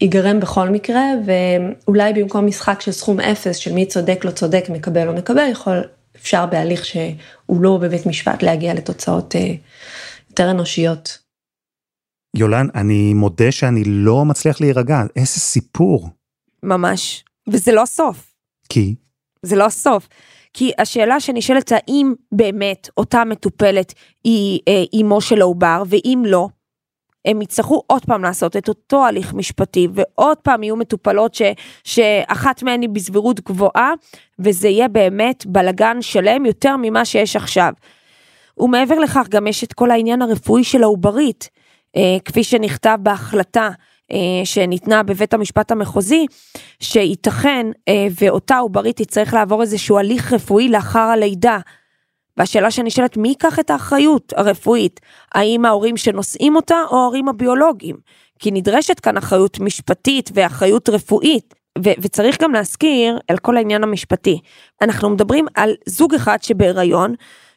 ייגרם 0.00 0.40
בכל 0.40 0.68
מקרה, 0.68 1.04
ואולי 1.26 2.12
במקום 2.12 2.46
משחק 2.46 2.80
של 2.80 2.92
סכום 2.92 3.20
אפס, 3.20 3.56
של 3.56 3.72
מי 3.72 3.86
צודק, 3.86 4.24
לא 4.24 4.30
צודק, 4.30 4.64
מקבל 4.68 5.08
או 5.08 5.12
מקבל, 5.12 5.48
יכול, 5.50 5.82
אפשר 6.16 6.46
בהליך 6.46 6.84
שהוא 6.84 7.60
לא 7.60 7.78
בבית 7.82 8.06
משפט 8.06 8.42
להגיע 8.42 8.74
לתוצאות 8.74 9.36
אה, 9.36 9.54
יותר 10.34 10.50
אנושיות. 10.50 11.18
יולן, 12.36 12.66
אני 12.74 13.14
מודה 13.14 13.52
שאני 13.52 13.82
לא 13.86 14.24
מצליח 14.24 14.60
להירגע, 14.60 15.02
איזה 15.16 15.40
סיפור. 15.40 16.08
ממש, 16.62 17.24
וזה 17.48 17.72
לא 17.72 17.82
הסוף. 17.82 18.34
כי? 18.68 18.94
זה 19.42 19.56
לא 19.56 19.64
הסוף. 19.64 20.08
כי 20.52 20.72
השאלה 20.78 21.20
שנשאלת 21.20 21.72
האם 21.72 22.14
באמת 22.32 22.88
אותה 22.96 23.24
מטופלת 23.24 23.94
היא 24.24 24.60
אה, 24.68 24.82
אימו 24.92 25.20
של 25.20 25.40
העובר, 25.40 25.82
ואם 25.86 26.22
לא, 26.26 26.48
הם 27.24 27.42
יצטרכו 27.42 27.82
עוד 27.86 28.04
פעם 28.04 28.22
לעשות 28.22 28.56
את 28.56 28.68
אותו 28.68 29.06
הליך 29.06 29.34
משפטי, 29.34 29.88
ועוד 29.94 30.38
פעם 30.38 30.62
יהיו 30.62 30.76
מטופלות 30.76 31.34
ש, 31.34 31.42
שאחת 31.84 32.62
מהן 32.62 32.80
היא 32.80 32.90
בסבירות 32.90 33.40
גבוהה, 33.40 33.92
וזה 34.38 34.68
יהיה 34.68 34.88
באמת 34.88 35.46
בלגן 35.46 36.02
שלם 36.02 36.46
יותר 36.46 36.76
ממה 36.76 37.04
שיש 37.04 37.36
עכשיו. 37.36 37.72
ומעבר 38.58 38.98
לכך 38.98 39.26
גם 39.30 39.46
יש 39.46 39.64
את 39.64 39.72
כל 39.72 39.90
העניין 39.90 40.22
הרפואי 40.22 40.64
של 40.64 40.82
העוברית, 40.82 41.48
אה, 41.96 42.16
כפי 42.24 42.44
שנכתב 42.44 42.98
בהחלטה 43.02 43.70
אה, 44.12 44.44
שניתנה 44.44 45.02
בבית 45.02 45.34
המשפט 45.34 45.72
המחוזי, 45.72 46.26
שייתכן 46.80 47.66
אה, 47.88 48.06
ואותה 48.20 48.58
עוברית 48.58 48.96
תצטרך 48.96 49.34
לעבור 49.34 49.62
איזשהו 49.62 49.98
הליך 49.98 50.32
רפואי 50.32 50.68
לאחר 50.68 50.98
הלידה. 50.98 51.58
והשאלה 52.36 52.70
שנשאלת, 52.70 53.16
מי 53.16 53.28
ייקח 53.28 53.58
את 53.58 53.70
האחריות 53.70 54.32
הרפואית? 54.36 55.00
האם 55.34 55.64
ההורים 55.64 55.96
שנושאים 55.96 56.56
אותה 56.56 56.76
או 56.90 56.96
ההורים 56.96 57.28
הביולוגיים? 57.28 57.96
כי 58.38 58.50
נדרשת 58.50 59.00
כאן 59.00 59.16
אחריות 59.16 59.60
משפטית 59.60 60.30
ואחריות 60.34 60.88
רפואית. 60.88 61.54
ו- 61.84 61.98
וצריך 62.02 62.42
גם 62.42 62.52
להזכיר 62.52 63.18
על 63.28 63.38
כל 63.38 63.56
העניין 63.56 63.82
המשפטי. 63.82 64.40
אנחנו 64.82 65.10
מדברים 65.10 65.46
על 65.54 65.74
זוג 65.86 66.14
אחד 66.14 66.42
שבהיריון, 66.42 67.14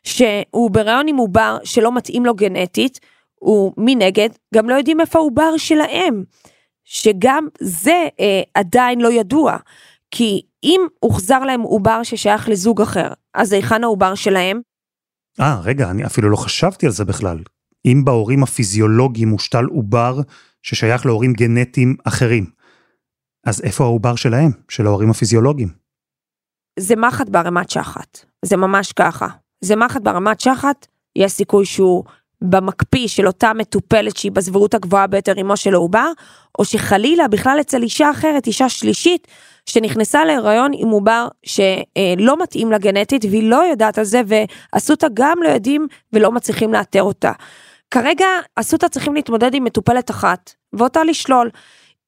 שהוא 0.07 0.71
בהיריון 0.71 1.07
עם 1.07 1.17
עובר 1.17 1.57
שלא 1.63 1.95
מתאים 1.95 2.25
לו 2.25 2.35
גנטית, 2.35 2.99
ומנגד 3.41 4.29
גם 4.53 4.69
לא 4.69 4.75
יודעים 4.75 5.01
איפה 5.01 5.19
העובר 5.19 5.57
שלהם, 5.57 6.23
שגם 6.83 7.47
זה 7.59 8.07
אה, 8.19 8.41
עדיין 8.53 9.01
לא 9.01 9.11
ידוע, 9.11 9.57
כי 10.11 10.41
אם 10.63 10.81
הוחזר 10.99 11.39
להם 11.39 11.61
עובר 11.61 12.03
ששייך 12.03 12.49
לזוג 12.49 12.81
אחר, 12.81 13.13
אז 13.33 13.53
היכן 13.53 13.83
העובר 13.83 14.15
שלהם? 14.15 14.61
אה, 15.39 15.59
רגע, 15.63 15.89
אני 15.91 16.05
אפילו 16.05 16.29
לא 16.29 16.35
חשבתי 16.35 16.85
על 16.85 16.91
זה 16.91 17.05
בכלל. 17.05 17.37
אם 17.85 18.01
בהורים 18.05 18.43
הפיזיולוגיים 18.43 19.27
מושתל 19.27 19.65
עובר 19.65 20.19
ששייך 20.63 21.05
להורים 21.05 21.33
גנטיים 21.33 21.95
אחרים, 22.03 22.45
אז 23.45 23.61
איפה 23.61 23.83
העובר 23.83 24.15
שלהם, 24.15 24.51
של 24.69 24.85
ההורים 24.85 25.09
הפיזיולוגיים? 25.09 25.69
זה 26.79 26.95
מחט 26.95 27.29
בערימת 27.29 27.69
שחת, 27.69 28.25
זה 28.45 28.57
ממש 28.57 28.93
ככה. 28.93 29.27
זה 29.61 29.75
מחט 29.75 30.01
ברמת 30.01 30.39
שחת, 30.39 30.87
יש 31.15 31.31
סיכוי 31.31 31.65
שהוא 31.65 32.03
במקפיא 32.41 33.07
של 33.07 33.27
אותה 33.27 33.53
מטופלת 33.53 34.17
שהיא 34.17 34.31
בסבירות 34.31 34.73
הגבוהה 34.73 35.07
ביותר 35.07 35.41
אמו 35.41 35.57
של 35.57 35.73
העובר, 35.73 36.11
או 36.59 36.65
שחלילה 36.65 37.27
בכלל 37.27 37.57
אצל 37.61 37.83
אישה 37.83 38.11
אחרת, 38.11 38.47
אישה 38.47 38.69
שלישית, 38.69 39.27
שנכנסה 39.65 40.25
להיריון 40.25 40.71
עם 40.73 40.89
עובר 40.89 41.27
שלא 41.43 42.41
מתאים 42.43 42.71
לה 42.71 42.77
גנטית 42.77 43.25
והיא 43.25 43.49
לא 43.49 43.63
יודעת 43.71 43.97
על 43.97 44.03
זה 44.03 44.21
ואסותא 44.27 45.07
גם 45.13 45.37
לא 45.43 45.49
יודעים 45.49 45.87
ולא 46.13 46.31
מצליחים 46.31 46.73
לאתר 46.73 47.03
אותה. 47.03 47.31
כרגע 47.91 48.25
אסותא 48.55 48.87
צריכים 48.87 49.13
להתמודד 49.13 49.53
עם 49.53 49.63
מטופלת 49.63 50.11
אחת 50.11 50.53
ואותה 50.73 51.03
לשלול. 51.03 51.49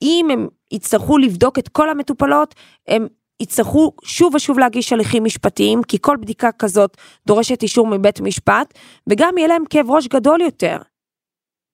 אם 0.01 0.27
הם 0.31 0.47
יצטרכו 0.71 1.17
לבדוק 1.17 1.59
את 1.59 1.67
כל 1.67 1.89
המטופלות, 1.89 2.55
הם 2.88 3.07
יצטרכו 3.39 3.91
שוב 4.04 4.36
ושוב 4.36 4.60
להגיש 4.60 4.93
הליכים 4.93 5.23
משפטיים, 5.23 5.84
כי 5.84 5.97
כל 6.02 6.17
בדיקה 6.21 6.49
כזאת 6.60 6.97
דורשת 7.28 7.63
אישור 7.63 7.88
מבית 7.88 8.21
משפט, 8.21 8.73
וגם 9.10 9.38
יהיה 9.38 9.47
להם 9.47 9.63
כאב 9.69 9.89
ראש 9.89 10.08
גדול 10.08 10.41
יותר. 10.41 10.78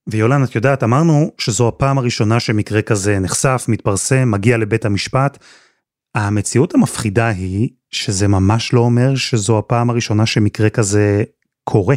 ויולן, 0.09 0.43
את 0.43 0.55
יודעת, 0.55 0.83
אמרנו 0.83 1.31
שזו 1.37 1.67
הפעם 1.67 1.97
הראשונה 1.97 2.39
שמקרה 2.39 2.81
כזה 2.81 3.19
נחשף, 3.19 3.65
מתפרסם, 3.67 4.31
מגיע 4.31 4.57
לבית 4.57 4.85
המשפט. 4.85 5.37
המציאות 6.15 6.75
המפחידה 6.75 7.27
היא 7.27 7.69
שזה 7.91 8.27
ממש 8.27 8.73
לא 8.73 8.79
אומר 8.79 9.15
שזו 9.15 9.57
הפעם 9.57 9.89
הראשונה 9.89 10.25
שמקרה 10.25 10.69
כזה 10.69 11.23
קורה. 11.63 11.95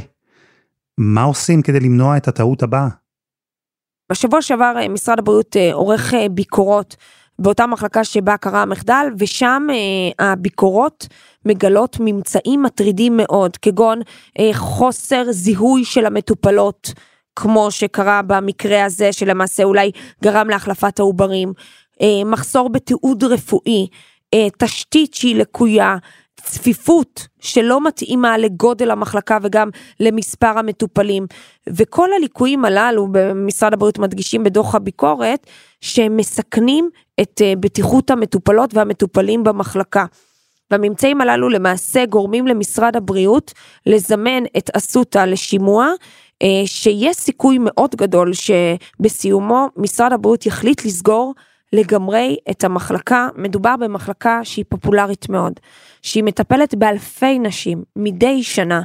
מה 0.98 1.22
עושים 1.22 1.62
כדי 1.62 1.80
למנוע 1.80 2.16
את 2.16 2.28
הטעות 2.28 2.62
הבאה? 2.62 2.88
בשבוע 4.12 4.42
שעבר 4.42 4.74
אה, 4.76 4.88
משרד 4.88 5.18
הבריאות 5.18 5.56
אה, 5.56 5.74
עורך 5.74 6.14
אה, 6.14 6.28
ביקורות 6.28 6.96
באותה 7.38 7.66
מחלקה 7.66 8.04
שבה 8.04 8.36
קרה 8.36 8.62
המחדל, 8.62 9.06
ושם 9.18 9.66
הביקורות 10.18 11.06
מגלות 11.44 11.96
ממצאים 12.00 12.62
מטרידים 12.62 13.16
מאוד, 13.16 13.56
כגון 13.56 14.00
חוסר 14.52 15.24
זיהוי 15.30 15.84
של 15.84 16.06
המטופלות, 16.06 16.92
כמו 17.36 17.70
שקרה 17.70 18.22
במקרה 18.22 18.84
הזה, 18.84 19.12
שלמעשה 19.12 19.64
אולי 19.64 19.90
גרם 20.22 20.48
להחלפת 20.48 20.98
העוברים, 20.98 21.52
מחסור 22.26 22.68
בתיעוד 22.68 23.24
רפואי, 23.24 23.86
תשתית 24.58 25.14
שהיא 25.14 25.36
לקויה, 25.36 25.96
צפיפות 26.40 27.26
שלא 27.40 27.86
מתאימה 27.86 28.38
לגודל 28.38 28.90
המחלקה 28.90 29.38
וגם 29.42 29.68
למספר 30.00 30.58
המטופלים. 30.58 31.26
וכל 31.68 32.08
הליקויים 32.16 32.64
הללו 32.64 33.08
במשרד 33.12 33.72
הבריאות 33.72 33.98
מדגישים 33.98 34.44
בדוח 34.44 34.74
הביקורת 34.74 35.46
שהם 35.80 36.16
מסכנים 36.16 36.90
את 37.20 37.42
אה, 37.44 37.52
בטיחות 37.60 38.10
המטופלות 38.10 38.74
והמטופלים 38.74 39.44
במחלקה. 39.44 40.04
והממצאים 40.70 41.20
הללו 41.20 41.48
למעשה 41.48 42.06
גורמים 42.06 42.46
למשרד 42.46 42.96
הבריאות 42.96 43.52
לזמן 43.86 44.44
את 44.58 44.70
אסותא 44.76 45.18
לשימוע, 45.18 45.88
אה, 46.42 46.62
שיש 46.66 47.16
סיכוי 47.16 47.58
מאוד 47.60 47.94
גדול 47.96 48.32
שבסיומו 48.32 49.68
משרד 49.76 50.12
הבריאות 50.12 50.46
יחליט 50.46 50.84
לסגור 50.84 51.34
לגמרי 51.72 52.36
את 52.50 52.64
המחלקה, 52.64 53.28
מדובר 53.36 53.76
במחלקה 53.76 54.40
שהיא 54.44 54.64
פופולרית 54.68 55.28
מאוד, 55.28 55.52
שהיא 56.02 56.24
מטפלת 56.24 56.74
באלפי 56.74 57.38
נשים 57.38 57.82
מדי 57.96 58.42
שנה, 58.42 58.82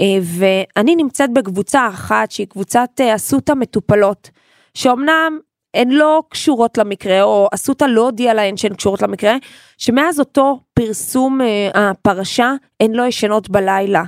אה, 0.00 0.18
ואני 0.22 0.96
נמצאת 0.96 1.32
בקבוצה 1.32 1.88
אחת 1.88 2.30
שהיא 2.30 2.46
קבוצת 2.46 3.00
אסותא 3.14 3.52
מטופלות, 3.52 4.30
שאומנם 4.74 5.38
הן 5.74 5.90
לא 5.90 6.22
קשורות 6.28 6.78
למקרה, 6.78 7.22
או 7.22 7.48
אסותא 7.54 7.84
לא 7.84 8.00
הודיעה 8.00 8.34
להן 8.34 8.56
שהן 8.56 8.74
קשורות 8.74 9.02
למקרה, 9.02 9.36
שמאז 9.78 10.20
אותו 10.20 10.60
פרסום 10.74 11.40
אה, 11.40 11.90
הפרשה, 11.90 12.52
הן 12.80 12.92
לא 12.92 13.02
ישנות 13.02 13.50
בלילה. 13.50 14.04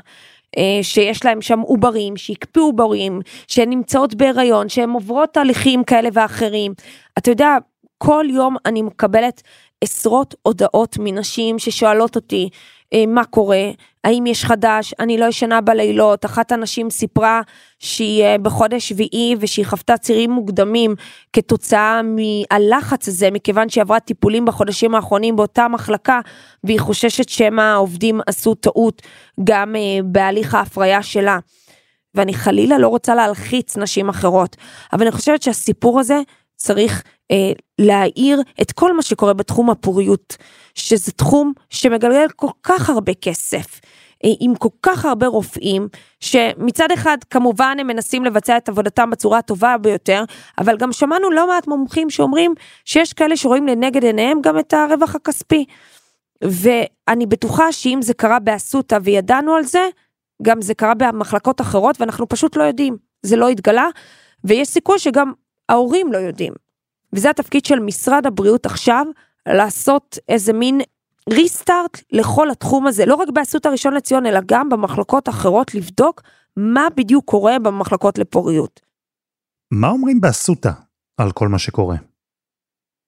שיש 0.82 1.24
להם 1.24 1.42
שם 1.42 1.60
עוברים, 1.60 2.16
שהקפיאו 2.16 2.64
עוברים, 2.64 3.20
שהן 3.48 3.70
נמצאות 3.70 4.14
בהיריון, 4.14 4.68
שהן 4.68 4.90
עוברות 4.90 5.34
תהליכים 5.34 5.84
כאלה 5.84 6.08
ואחרים. 6.12 6.74
אתה 7.18 7.30
יודע, 7.30 7.56
כל 7.98 8.26
יום 8.30 8.56
אני 8.66 8.82
מקבלת 8.82 9.42
עשרות 9.80 10.34
הודעות 10.42 10.96
מנשים 11.00 11.58
ששואלות 11.58 12.16
אותי 12.16 12.48
אה, 12.92 13.06
מה 13.06 13.24
קורה, 13.24 13.70
האם 14.04 14.26
יש 14.26 14.44
חדש, 14.44 14.94
אני 15.00 15.18
לא 15.18 15.24
ישנה 15.24 15.60
בלילות, 15.60 16.24
אחת 16.24 16.52
הנשים 16.52 16.90
סיפרה 16.90 17.40
שהיא 17.78 18.24
אה, 18.24 18.38
בחודש 18.38 18.88
שביעי 18.88 19.36
ושהיא 19.40 19.66
חוותה 19.66 19.96
צירים 19.96 20.30
מוקדמים 20.30 20.94
כתוצאה 21.32 22.00
מהלחץ 22.02 23.08
הזה, 23.08 23.30
מכיוון 23.30 23.68
שהיא 23.68 23.82
עברה 23.82 24.00
טיפולים 24.00 24.44
בחודשים 24.44 24.94
האחרונים 24.94 25.36
באותה 25.36 25.68
מחלקה, 25.68 26.20
והיא 26.64 26.80
חוששת 26.80 27.28
שמא 27.28 27.62
העובדים 27.62 28.20
עשו 28.26 28.54
טעות 28.54 29.02
גם 29.44 29.76
אה, 29.76 30.02
בהליך 30.04 30.54
ההפריה 30.54 31.02
שלה. 31.02 31.38
ואני 32.14 32.34
חלילה 32.34 32.78
לא 32.78 32.88
רוצה 32.88 33.14
להלחיץ 33.14 33.76
נשים 33.76 34.08
אחרות, 34.08 34.56
אבל 34.92 35.02
אני 35.02 35.12
חושבת 35.12 35.42
שהסיפור 35.42 36.00
הזה 36.00 36.20
צריך 36.56 37.02
אה, 37.30 37.52
להאיר 37.78 38.40
את 38.62 38.72
כל 38.72 38.96
מה 38.96 39.02
שקורה 39.02 39.34
בתחום 39.34 39.70
הפוריות, 39.70 40.36
שזה 40.74 41.12
תחום 41.12 41.52
שמגלגל 41.70 42.26
כל 42.36 42.48
כך 42.62 42.90
הרבה 42.90 43.14
כסף. 43.14 43.80
אה, 44.24 44.30
עם 44.40 44.54
כל 44.54 44.68
כך 44.82 45.04
הרבה 45.04 45.26
רופאים, 45.26 45.88
שמצד 46.20 46.90
אחד 46.94 47.16
כמובן 47.30 47.76
הם 47.80 47.86
מנסים 47.86 48.24
לבצע 48.24 48.56
את 48.56 48.68
עבודתם 48.68 49.10
בצורה 49.10 49.38
הטובה 49.38 49.76
ביותר, 49.78 50.24
אבל 50.58 50.76
גם 50.76 50.92
שמענו 50.92 51.30
לא 51.30 51.48
מעט 51.48 51.66
מומחים 51.66 52.10
שאומרים 52.10 52.54
שיש 52.84 53.12
כאלה 53.12 53.36
שרואים 53.36 53.66
לנגד 53.66 54.04
עיניהם 54.04 54.40
גם 54.40 54.58
את 54.58 54.72
הרווח 54.72 55.14
הכספי. 55.14 55.64
ואני 56.44 57.26
בטוחה 57.26 57.72
שאם 57.72 57.98
זה 58.02 58.14
קרה 58.14 58.38
באסותא 58.38 58.98
וידענו 59.02 59.54
על 59.54 59.64
זה, 59.64 59.88
גם 60.42 60.62
זה 60.62 60.74
קרה 60.74 60.94
במחלקות 60.94 61.60
אחרות 61.60 62.00
ואנחנו 62.00 62.28
פשוט 62.28 62.56
לא 62.56 62.62
יודעים, 62.62 62.96
זה 63.22 63.36
לא 63.36 63.48
התגלה, 63.48 63.88
ויש 64.44 64.68
סיכוי 64.68 64.98
שגם 64.98 65.32
ההורים 65.68 66.12
לא 66.12 66.18
יודעים. 66.18 66.52
וזה 67.12 67.30
התפקיד 67.30 67.64
של 67.64 67.80
משרד 67.80 68.26
הבריאות 68.26 68.66
עכשיו, 68.66 69.06
לעשות 69.48 70.18
איזה 70.28 70.52
מין 70.52 70.80
ריסטארט 71.30 72.00
לכל 72.12 72.50
התחום 72.50 72.86
הזה, 72.86 73.06
לא 73.06 73.14
רק 73.14 73.28
באסותא 73.28 73.68
ראשון 73.68 73.94
לציון, 73.94 74.26
אלא 74.26 74.40
גם 74.46 74.68
במחלקות 74.68 75.28
אחרות, 75.28 75.74
לבדוק 75.74 76.22
מה 76.56 76.86
בדיוק 76.96 77.24
קורה 77.24 77.58
במחלקות 77.58 78.18
לפוריות. 78.18 78.80
מה 79.70 79.88
אומרים 79.88 80.20
באסותא 80.20 80.70
על 81.16 81.32
כל 81.32 81.48
מה 81.48 81.58
שקורה? 81.58 81.96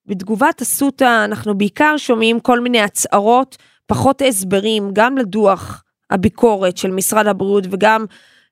בתגובת 0.07 0.63
אסותא 0.63 1.25
אנחנו 1.25 1.59
בעיקר 1.59 1.97
שומעים 1.97 2.41
כל 2.41 2.61
מיני 2.61 2.81
הצהרות, 2.81 3.57
פחות 3.87 4.23
הסברים, 4.29 4.91
גם 4.93 5.19
לדוח 5.19 5.85
הביקורת 6.11 6.77
של 6.77 6.91
משרד 6.91 7.27
הבריאות 7.27 7.65
וגם 7.71 8.05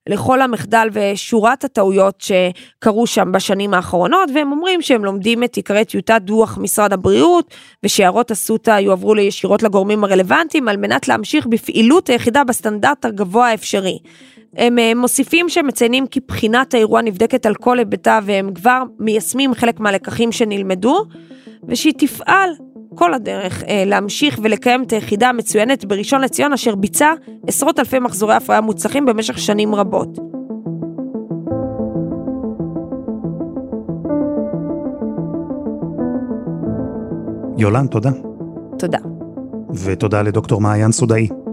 לכל 0.08 0.42
המחדל 0.42 0.88
ושורת 0.92 1.64
הטעויות 1.64 2.20
שקרו 2.20 3.06
שם 3.06 3.32
בשנים 3.32 3.74
האחרונות, 3.74 4.30
והם 4.34 4.52
אומרים 4.52 4.82
שהם 4.82 5.04
לומדים 5.04 5.44
את 5.44 5.56
עיקרי 5.56 5.84
טיוטת 5.84 6.20
דוח 6.24 6.58
משרד 6.58 6.92
הבריאות, 6.92 7.54
ושהערות 7.82 8.30
אסותא 8.30 8.80
יועברו 8.80 9.16
ישירות 9.16 9.62
לגורמים 9.62 10.04
הרלוונטיים, 10.04 10.68
על 10.68 10.76
מנת 10.76 11.08
להמשיך 11.08 11.46
בפעילות 11.46 12.10
היחידה 12.10 12.44
בסטנדרט 12.44 13.04
הגבוה 13.04 13.48
האפשרי. 13.48 13.98
הם 14.56 14.78
אה, 14.78 14.92
מוסיפים 14.96 15.48
שהם 15.48 15.66
מציינים 15.66 16.06
כי 16.06 16.20
בחינת 16.28 16.74
האירוע 16.74 17.02
נבדקת 17.02 17.46
על 17.46 17.54
כל 17.54 17.78
היבטיו 17.78 18.22
והם 18.26 18.54
כבר 18.54 18.82
מיישמים 18.98 19.54
חלק 19.54 19.80
מהלקחים 19.80 20.32
שנלמדו, 20.32 21.04
ושהיא 21.68 21.92
תפעל 21.98 22.50
כל 22.94 23.14
הדרך 23.14 23.62
אה, 23.62 23.84
להמשיך 23.86 24.38
ולקיים 24.42 24.82
את 24.82 24.92
היחידה 24.92 25.28
המצוינת 25.28 25.84
בראשון 25.84 26.20
לציון 26.20 26.52
אשר 26.52 26.74
ביצע 26.74 27.12
עשרות 27.46 27.78
אלפי 27.78 27.98
מחזורי 27.98 28.34
הפריה 28.34 28.60
מוצלחים 28.60 29.06
במשך 29.06 29.38
שנים 29.38 29.74
רבות. 29.74 30.18
יולן, 37.58 37.86
תודה. 37.86 38.10
תודה. 38.78 38.98
ותודה 39.84 40.22
לדוקטור 40.22 40.60
מעיין 40.60 40.92
סודאי. 40.92 41.43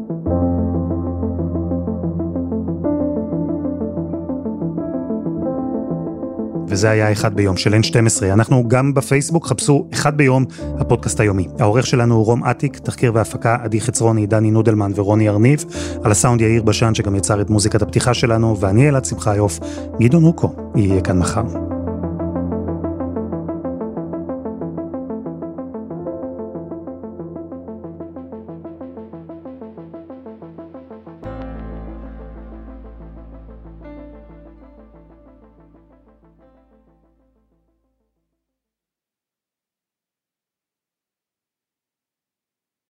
וזה 6.72 6.90
היה 6.90 7.12
אחד 7.12 7.34
ביום 7.34 7.58
של 7.58 7.74
N12. 7.74 8.24
אנחנו 8.24 8.64
גם 8.68 8.94
בפייסבוק, 8.94 9.48
חפשו 9.48 9.88
אחד 9.94 10.18
ביום, 10.18 10.46
הפודקאסט 10.80 11.20
היומי. 11.20 11.48
העורך 11.60 11.88
שלנו 11.88 12.16
הוא 12.16 12.26
רום 12.26 12.44
אטיק, 12.44 12.78
תחקיר 12.78 13.12
והפקה 13.16 13.58
עדי 13.64 13.82
חצרוני, 13.82 14.28
דני 14.28 14.52
נודלמן 14.52 14.92
ורוני 14.96 15.30
ארניב, 15.30 15.66
על 16.04 16.12
הסאונד 16.12 16.42
יאיר 16.42 16.64
בשן 16.64 16.96
שגם 16.96 17.16
יצר 17.16 17.42
את 17.42 17.50
מוזיקת 17.50 17.82
הפתיחה 17.82 18.14
שלנו, 18.14 18.58
ואני 18.60 18.90
אלעד 18.90 19.06
שמחיוף, 19.06 19.60
גדעון 20.02 20.24
רוקו, 20.24 20.54
יהיה 20.76 21.02
כאן 21.02 21.20
מחר. 21.20 21.81